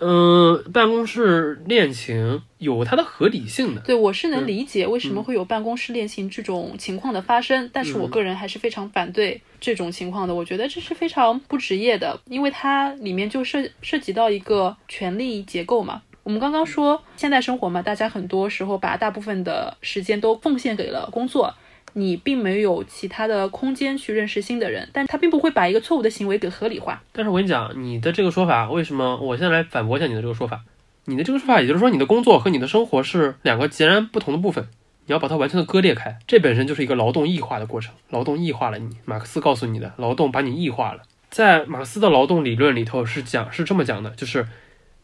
[0.00, 3.80] 嗯、办公室恋情有它的合理性的。
[3.80, 10.34] 对我是能嗯理解为什么会有办公室恋情这种情况的发生，但是我嗯个人还是非常反对这种情况的。
[10.34, 16.02] 我觉得这是非常不职业的，因为它里面就涉涉及到一个权力结构嘛。
[16.22, 21.54] 我们刚刚说现代生活嘛，大家很多时候把大部分的时间都奉献给了工作，
[21.94, 27.02] 你并没有其他的空间去认识新的人，但他并不会把一个错误的行为给合理化。
[27.12, 30.60] 但是我跟你讲，你的这个说法，为什么我现在来反驳一下你的这个说法？
[31.06, 34.68] 你的这个说法，也就是说，你的工作和你的生活是两个截然不同的部分，
[35.06, 37.94] 你要把它完全的割裂开，这本身就是一个劳动异化的过程。
[38.10, 41.00] 劳动异化了你，马克思告诉你的，劳动把你异化了。
[41.30, 44.46] 在马克思的劳动理论里头是讲是这么讲的，就是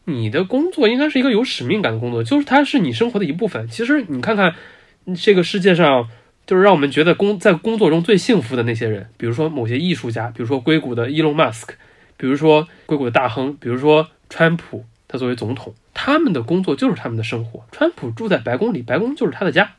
[0.05, 3.67] 你的工作应该是一个有使命感的工作，就是它是你生活的一部分。
[3.67, 4.53] 其实你看看
[5.15, 6.07] 这个世界上，
[6.45, 11.73] 就是让我们觉得工在工作中最幸福的那些人，比如说某些艺术家，比如说硅谷的伊隆马斯克，
[12.17, 17.65] 比如说硅谷的大亨，比如说川普，他作为总统，他们的工作就是他们的生活。
[17.71, 19.73] 川普住在白宫里，白宫就是他的家。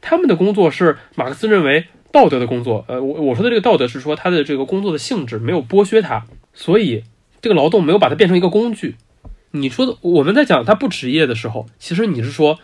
[0.00, 2.84] 他们的工作是马克思认为道德的工作。
[2.88, 7.04] 呃，我我说的这个道德是说他的这个工作的性质没有剥削他，所以
[7.40, 8.96] 这个劳动没有把它变成一个工具。
[9.52, 12.58] 你说的我们在讲他不职业的时候，其实你是说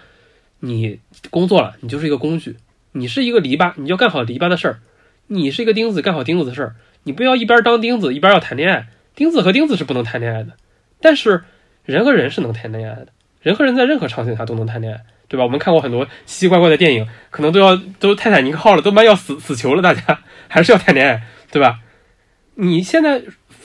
[0.60, 1.00] 你
[1.30, 2.56] 工作了，你就是一个工具，
[2.92, 4.74] 你是一个篱笆，你就干好篱笆的事儿；
[5.26, 6.76] 你是一个钉子，干好钉子的事儿。
[7.04, 10.52] 你不要一边当钉子一边要谈恋爱，钉子和钉子是不能谈恋爱的，
[11.00, 11.44] 但是
[11.84, 13.08] 人和人是能谈恋爱的，
[13.40, 15.44] 人和人在任何场景下都能谈恋爱，对吧？
[15.44, 21.80] 我们看过很多奇奇怪怪的电影，可能都要都泰坦尼克号了，都妈要死死球了，大家 还是要谈恋爱，对吧？
[22.56, 23.22] 你现在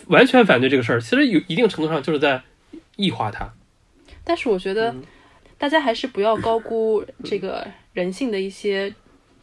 [0.08, 2.42] 完全反对这个事儿，其实有一定程度上就是在
[2.96, 3.52] 异化它。
[4.24, 5.04] 但是我觉得嗯
[5.58, 8.94] 大家还是不要高估这个人性的一些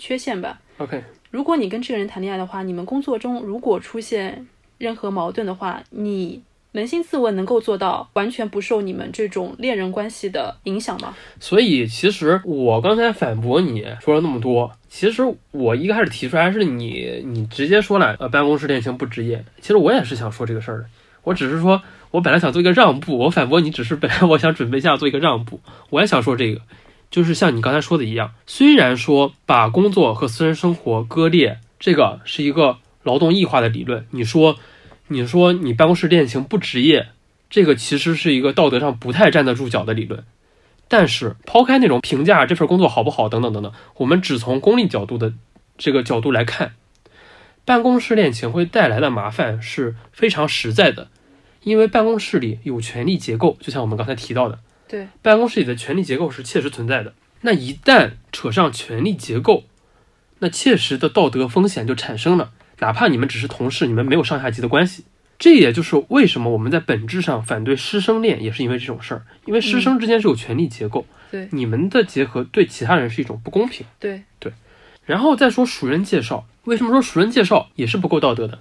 [0.01, 0.59] 缺陷吧。
[0.79, 4.49] OK，如果你跟这个人谈恋爱的话，你们工作中如果出现
[4.79, 6.43] 任何矛盾的话，你
[6.73, 11.15] 扪心自问，能够做到完全不受你们这种恋人关系的影响吗？
[11.39, 19.45] 所以其实我刚才反驳你说了那么多，其实我一开始提出来是你你直接说了，呃，办公室恋情不职业。
[19.61, 20.87] 其实我也是想说这个事儿的，
[21.25, 21.83] 我只是说
[22.13, 26.61] 我本来想做一个让步，我反驳你只是本来 我想准备一下做一个让步，我也想说这个，
[27.11, 34.57] 就是像你刚才说的一样，虽然说把工作和私人生活割裂，这个是一个劳动异化的理论，你说
[35.09, 37.09] 你说你办公室恋情不职业，
[37.49, 40.25] 这个其实是一个道德上不太站得住脚的理论。
[40.87, 45.33] 但是抛开那种评价这份工作好不好等等等等，我们只从功利角度的
[45.79, 46.73] 这个角度来看，
[47.65, 51.09] 办公室恋情会带来的麻烦是非常实在的，
[51.63, 54.59] 因为办公室里有权力结构，就像我们刚才提到的，
[54.91, 57.15] 对，办公室里的权力结构是切实存在的。
[57.43, 59.63] 那一旦扯上权力结构，
[60.41, 62.51] 那切实的道德风险就产生了。
[62.81, 65.05] 哪怕你们只是同事，你们没有上下级的关系，
[65.39, 69.23] 这也就是为什么我们在本质上反对师生恋，也是因为这种事儿。
[69.45, 73.87] 因为师生之间是有权力结构，对你们的结合对其他人是一种不公平。
[74.01, 74.25] 对，
[75.07, 78.61] 然后再说熟人介绍，为什么说熟人介绍也是不够道德的？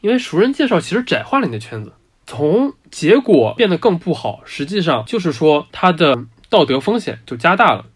[0.00, 1.92] 因为熟人介绍其实窄化了你的圈子，
[2.30, 7.86] 从结果变得更不好，实际上就是说它的道德风险就加大了，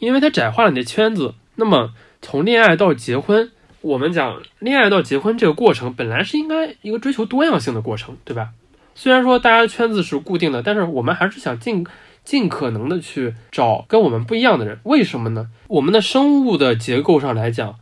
[0.00, 1.36] 因为它窄化了你的圈子。
[1.54, 8.48] 那么从恋爱到结婚，我们讲恋爱到结婚这个过程本来是应该一个追求多样性的过程，对吧？
[8.96, 11.86] 虽然说大家圈子是固定的，但是我们还是想尽
[12.24, 14.80] 尽可能的去找跟我们不一样的人。
[14.82, 15.50] 为什么呢？
[15.68, 17.76] 我们的生物的结构上来讲，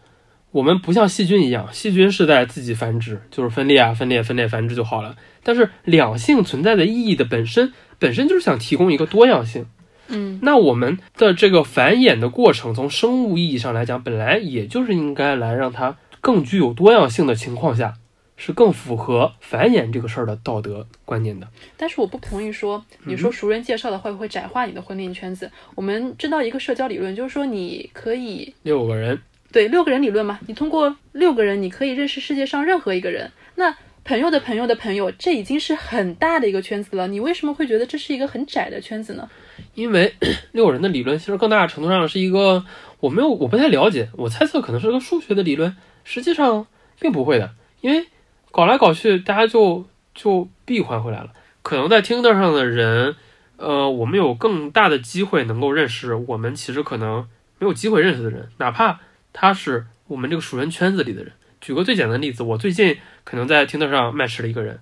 [0.57, 5.14] 我们不像细菌一样，细菌是在自己繁殖，就是分裂啊、分裂、分裂、繁殖就好了。
[5.42, 9.66] 但是两性存在的意义的本身，本身就是想提供一个多样性。
[10.09, 17.92] 嗯，那我们的这个繁衍的过程，从生物意义上来讲，本来也就是应该来让它更具有多样性的情况下，
[18.38, 21.46] 是更符合繁衍这个事儿的道德观念的。
[21.76, 25.50] 但是我不同意说，你说熟人介绍的话会不会窄化你的婚恋圈子？
[25.74, 29.20] 我们知道一个社交理论，就是说你可以六个人，
[29.57, 33.32] 对六个人理论嘛，你通过六个人，你可以认识世界上任何一个人。
[33.54, 37.09] 那朋友的朋友的朋友，这已经是很大的一个圈子了。
[37.09, 39.26] 你为什么会觉得这是一个很窄的圈子呢？
[39.72, 40.14] 因为
[40.52, 42.66] 六个人的理论其实更大程度上是一个
[43.00, 46.66] 我没有我不太了解，我猜测可能是个数学的理论，实际上
[47.00, 48.09] 并不会的，因为
[48.52, 51.30] 搞来搞去大家就就闭环回来了。
[51.62, 53.16] 可能在听的上的人，
[53.57, 57.26] 呃，我们有更大的机会能够认识我们其实可能
[57.59, 59.00] 没有机会认识的人，哪怕
[59.39, 61.34] 他是我们这个熟人圈子里的人。
[61.61, 64.80] 举个最简单的例子，我最近可能在 Tinder 上 match 了一个人，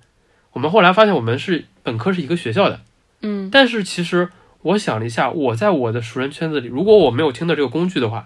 [0.52, 2.80] 我们后来发现我们是本科是一个学校的。
[3.22, 4.28] 嗯，但是其实
[4.62, 8.24] 我想了一下，我在我的熟人圈子里，如果我没有听到这个工具的话，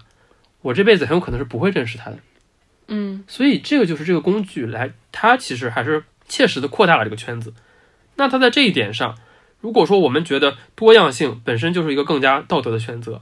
[0.61, 2.19] 我这辈子很有可能是不会认识他的。
[2.89, 7.53] 嗯，所以这个就是这个工具来，它其实还是切实的扩大了这个圈子。
[8.17, 9.15] 那它在这一点上，
[9.61, 13.21] 如果说我们觉得多样性本身就是一个更加道德的选择，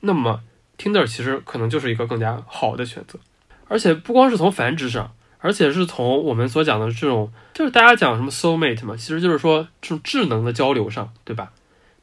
[0.00, 0.40] 那么
[0.78, 3.18] Tinder 其实可能就是一个更加好的选择。
[3.66, 11.52] 而且不光是从繁殖上，而且是从我们所讲的这种，就是大家讲什么 soul mate 嘛，其实就是说这种智能的交流上，对吧？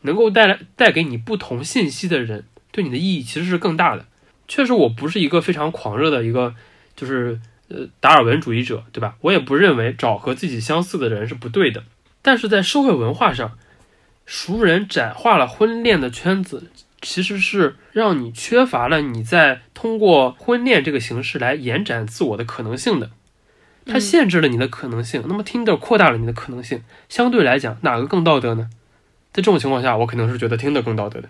[0.01, 4.05] 能够带来带给你不同信息的人，对你的意义其实是更大的。
[4.47, 6.53] 确实，我不是一个非常狂热的一个，
[6.95, 9.15] 就是呃达尔文主义者，对吧？
[9.21, 11.84] 我也不认为找和自己相似的人是不对的。
[12.21, 13.57] 但是在社会文化上，
[14.28, 16.69] 熟人窄化了婚恋的圈子，
[17.06, 23.12] 其实是让你缺乏了你在通过婚恋这个形式来延展自我的可能性的。
[23.86, 28.70] 它嗯限制了你的可能性，那么 Tinder 扩大了你的可能性，相对来讲哪个更道德呢？
[29.32, 31.30] 在这种情况下，我肯定是觉得 Tinder 更道德的。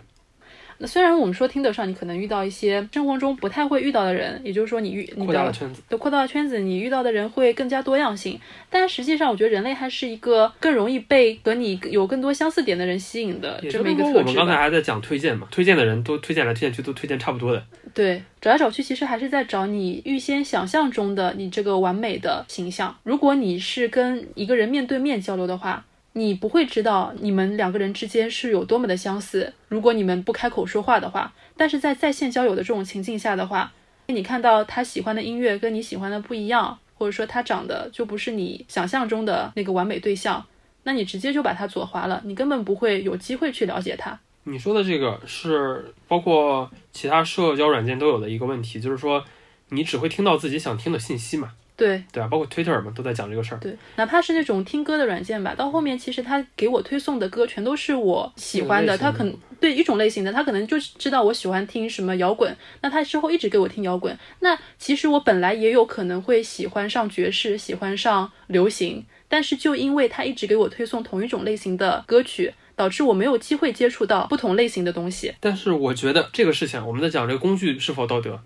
[0.77, 5.81] 那虽然我们说听得上，你可能遇到一些生活中不太会遇到的人，也就是说你遇你的扩大了圈子。
[5.87, 8.39] 对扩大了圈子，你遇到的人会更加多样性。
[8.69, 14.37] 但实际上，我觉得人类还是一个更容易被和你有更多相似点的人吸引的这么一个就是说，我们特质。
[14.37, 17.63] 刚才还在讲推荐嘛，推荐的人都推荐来推荐去，都推荐差不多的。
[17.93, 22.93] 对，找来找去，其实还是在找你预先想象中的你这个完美的形象。
[23.03, 25.85] 如果你是跟一个人面对面交流的话，
[26.17, 29.51] 你不会知道你们两个人之间是有多么的相似。
[29.67, 33.73] 如果你们不开口说话的话，但是在在线交友的这种情境下的话，
[34.07, 40.45] 你看到他喜欢的音乐跟你喜欢的不一样，或者说他长得就不是你想象中的那个完美对象，
[40.83, 44.17] 那你直接就把他左滑了，你根本不会有机会去了解他。
[44.45, 49.25] 你说的这个是包括其他社交软件都有的一个问题，就是说
[49.67, 52.27] 你只会听到自己想听的信息嘛，对，对啊？
[52.27, 53.57] 包括 Twitter 嘛，都在讲这个事儿。
[53.59, 64.17] 对，哪怕是那种听歌的软件吧，到后面其实他给我推送的歌全都是我喜欢的，他可能对一种类型的，他可能就知道我喜欢听什么摇滚，那他之后一直给我听摇滚。
[64.39, 75.33] 那其实我本来也有可能会喜欢上爵士，喜欢上流行，但是就因为他一直给我推送同一种类型的歌曲，导致我没有机会接触到不同类型的东西。
[75.41, 78.41] 但是我觉得这个事情，我们在讲这个工具是否道德，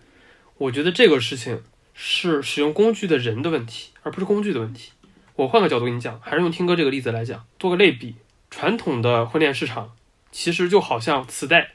[0.57, 1.61] 我觉得这个事情
[2.01, 4.93] 是使用工具的人的问题，而不是工具的问题。
[5.35, 8.15] 我换个角度跟你讲，还是用听歌这个例子来讲，做个类比。
[8.49, 9.91] 传统的婚恋市场
[10.31, 11.71] 其实就好像磁带，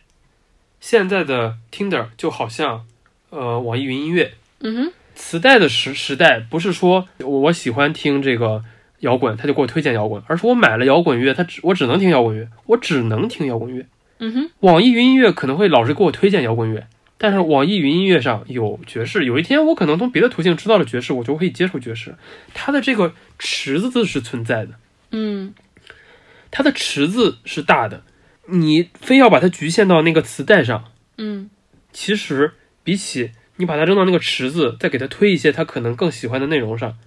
[0.80, 2.86] 现在的 Tinder 就好像
[3.28, 4.32] 呃网易云音乐。
[4.60, 8.64] 嗯哼，磁带的时时代不是说我我喜欢听这个
[9.00, 13.86] 摇滚，他就给我推荐摇滚，而是我买了摇滚乐，他只我只能听摇滚乐，我只能听摇滚乐。
[14.20, 16.86] 嗯哼，网易云音乐可能会老是给我推荐摇滚乐，
[17.24, 19.24] 但是网易云音乐上有爵士。
[19.24, 22.16] 有一天我可能从别的途径知道了爵士，我就可以接触爵士。
[22.52, 24.74] 它的这个池子是存在的，
[25.10, 25.54] 嗯，
[26.50, 28.02] 它的池子是大的，
[28.48, 31.48] 你非要把它局限到那个磁带上，嗯，
[31.94, 32.52] 其实
[32.82, 36.98] 比起你把它扔到那个池子，再给它推一些它可能更喜欢的内容上，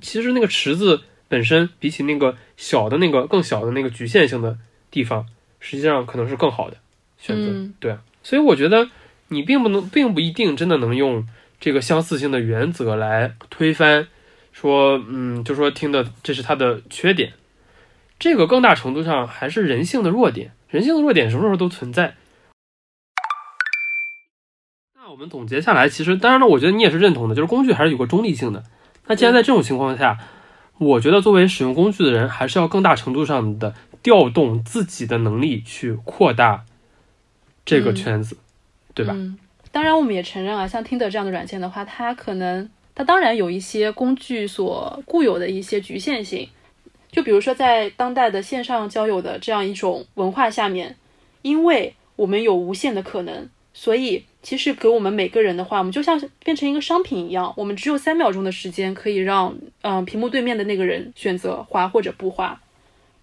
[0.00, 4.56] 其实那个池子本身比起那个小的那个更小的那个局限性的
[4.90, 5.26] 地方，
[5.60, 6.78] 实际上可能是更好的
[7.18, 7.50] 选择。
[7.50, 8.88] 嗯对啊，所以我觉得
[9.32, 11.26] 你并不能，并不一定真的能用
[11.58, 14.06] 这个相似性的原则来推翻，
[14.52, 17.32] 说，嗯，就说听的这是它的缺点。
[18.18, 22.14] 这个更大程度上还是人性的弱点，人性的弱点什么时候都存在。
[24.94, 28.62] 那我们总结下来，其实当然了，我觉得你也是认同的，就是工具还是有个中立性的。
[29.06, 30.18] 那既然在这种情况下，
[30.78, 36.64] 我觉得作为使用工具的人，还是要更大程度上的调动自己的能力去扩大
[37.64, 38.36] 这个嗯圈子，
[38.94, 39.12] 对吧？
[39.16, 39.38] 嗯，
[39.70, 46.48] 当然，我们也承认啊，像听的这样的软件的话，它可能它当然有一些工具所固有的一些局限性，
[47.10, 50.96] 就比如说在当代的线上交友的这样一种文化下面，
[51.42, 62.60] 因为我们有无限的可能，所以其实给我们每个人的话，我们就像变成一个商品一样，我们只有三秒钟的时间可以让嗯、屏幕对面的那个人选择滑或者不滑，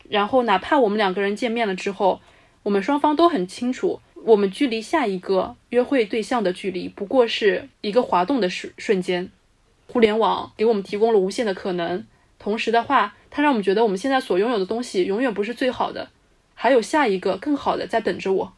[0.09, 2.19] 然后哪怕我们两个人见面了之后，
[2.63, 9.29] 我们双方都很清楚，我们距离下一个约会对象的距离不过是一个滑动的瞬瞬间。
[9.87, 12.05] 互联网给我们提供了无限的可能，
[12.37, 16.09] 同时的话，它让我们觉得我们现在所拥有的东西永远不是最好的，
[16.53, 18.53] 还有下一个更好的在等着我。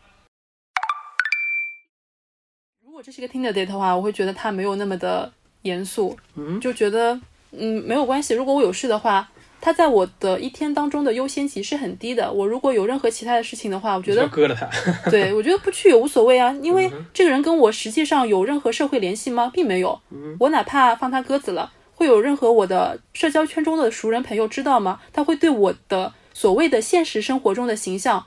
[2.84, 5.32] 如果这是一个 Tinder date 的话，我会觉得它没有那么的
[5.62, 8.34] 严肃，嗯就觉得嗯没有关系。
[8.34, 9.32] 如果我有事的话，
[9.62, 12.30] 它在我的一天当中的优先级是很低的。
[12.32, 14.28] 我如果有任何其他的事情的话，我觉得。
[15.12, 19.52] 对，我觉得不去也无所谓啊，因为这个人跟我实际上有任何社会联系吗？
[19.54, 19.98] 并没有。
[20.40, 25.00] 我哪怕放他鸽子了，会有任何我的社交圈中的熟人朋友知道吗？
[25.14, 28.26] 他会对我的所谓的现实生活中的形象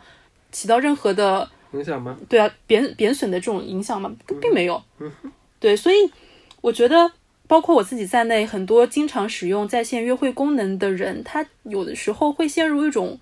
[0.53, 2.16] 起到任何的影响吗？
[2.28, 4.14] 对啊贬贬损的这种影响吗？
[4.41, 4.80] 并没有。
[5.59, 5.97] 对，所以
[6.61, 7.11] 我觉得。
[7.47, 13.20] 包括我自己在内，很多经常使用在线约会功能的人，他有的时候会陷入一种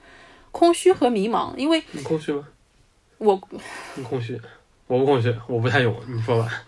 [0.51, 2.47] 空虚和迷茫，因为你空虚吗？
[3.18, 3.40] 我
[3.94, 4.40] 你空虚，
[4.86, 5.94] 我不空虚，我不太用。
[6.09, 6.65] 你说吧。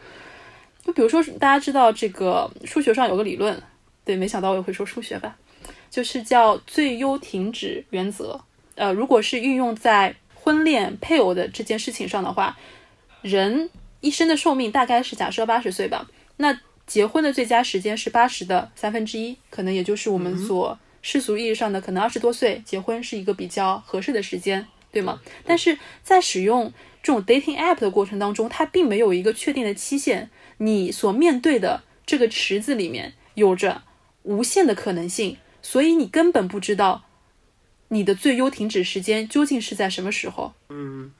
[0.85, 3.60] 就比如说，大家知道这个数学上有个理论，
[4.05, 5.36] 对，没想到我也会说数学吧，
[5.90, 8.40] 就是叫最优停止原则。
[8.74, 12.56] 呃，如果是运用在婚恋配偶的这件事情上的话，
[13.22, 13.70] 人
[14.01, 16.06] 一生的寿命大概是假设八十岁吧，
[16.36, 25.20] 那结婚的最佳时间是八十的三分之一，可能也就是我们所世俗意义上的可能二十多岁结婚是一个比较合适的时间，对吗？
[25.44, 33.82] 但是在使用这种 dating app 的过程当中，它并没有一个确定的期限，你所面对的这个池子里面有着
[34.23, 37.05] 无限的可能性，所以你根本不知道
[37.89, 40.55] 你的最优停止时间究竟是在什么时候。
[40.69, 41.12] 嗯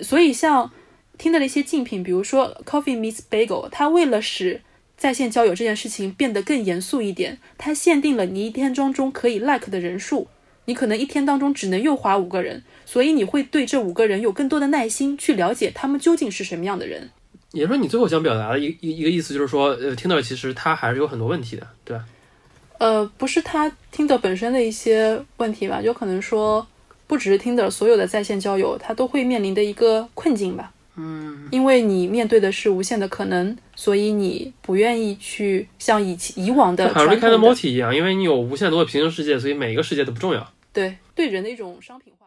[0.00, 0.70] 所以像
[1.18, 4.62] 听到的一些竞品，比如说 Coffee Meets Bagel，它为了使
[5.02, 10.28] 在线交友这件事情变得更严肃一点，它限定了你一天当中可以 like 的人数，
[10.66, 17.10] 你可能一天当中只能右滑五个人，所以你会对这五个人有更多的耐心去了解他们究竟是什么样的人。
[17.50, 22.04] 也就是说，你最后想表达的一一一个意思就是说，呃，Tinder 其实它还是有很多问题的，对吧？
[22.78, 26.64] 呃，不是他听的本身的一些问题吧，有可能说
[27.08, 30.72] 不只是听的，所有的在线交友它都会面临的一个困境吧。
[30.96, 40.52] 嗯，因为你面对的是无限的可能，所以你不愿意去像以前以往的好像传 Rick and 统的 Morty 一样，因为你有无限多的平行世界，所以每一个世界都不重要。
[40.72, 42.21] 对对人的一种商品化。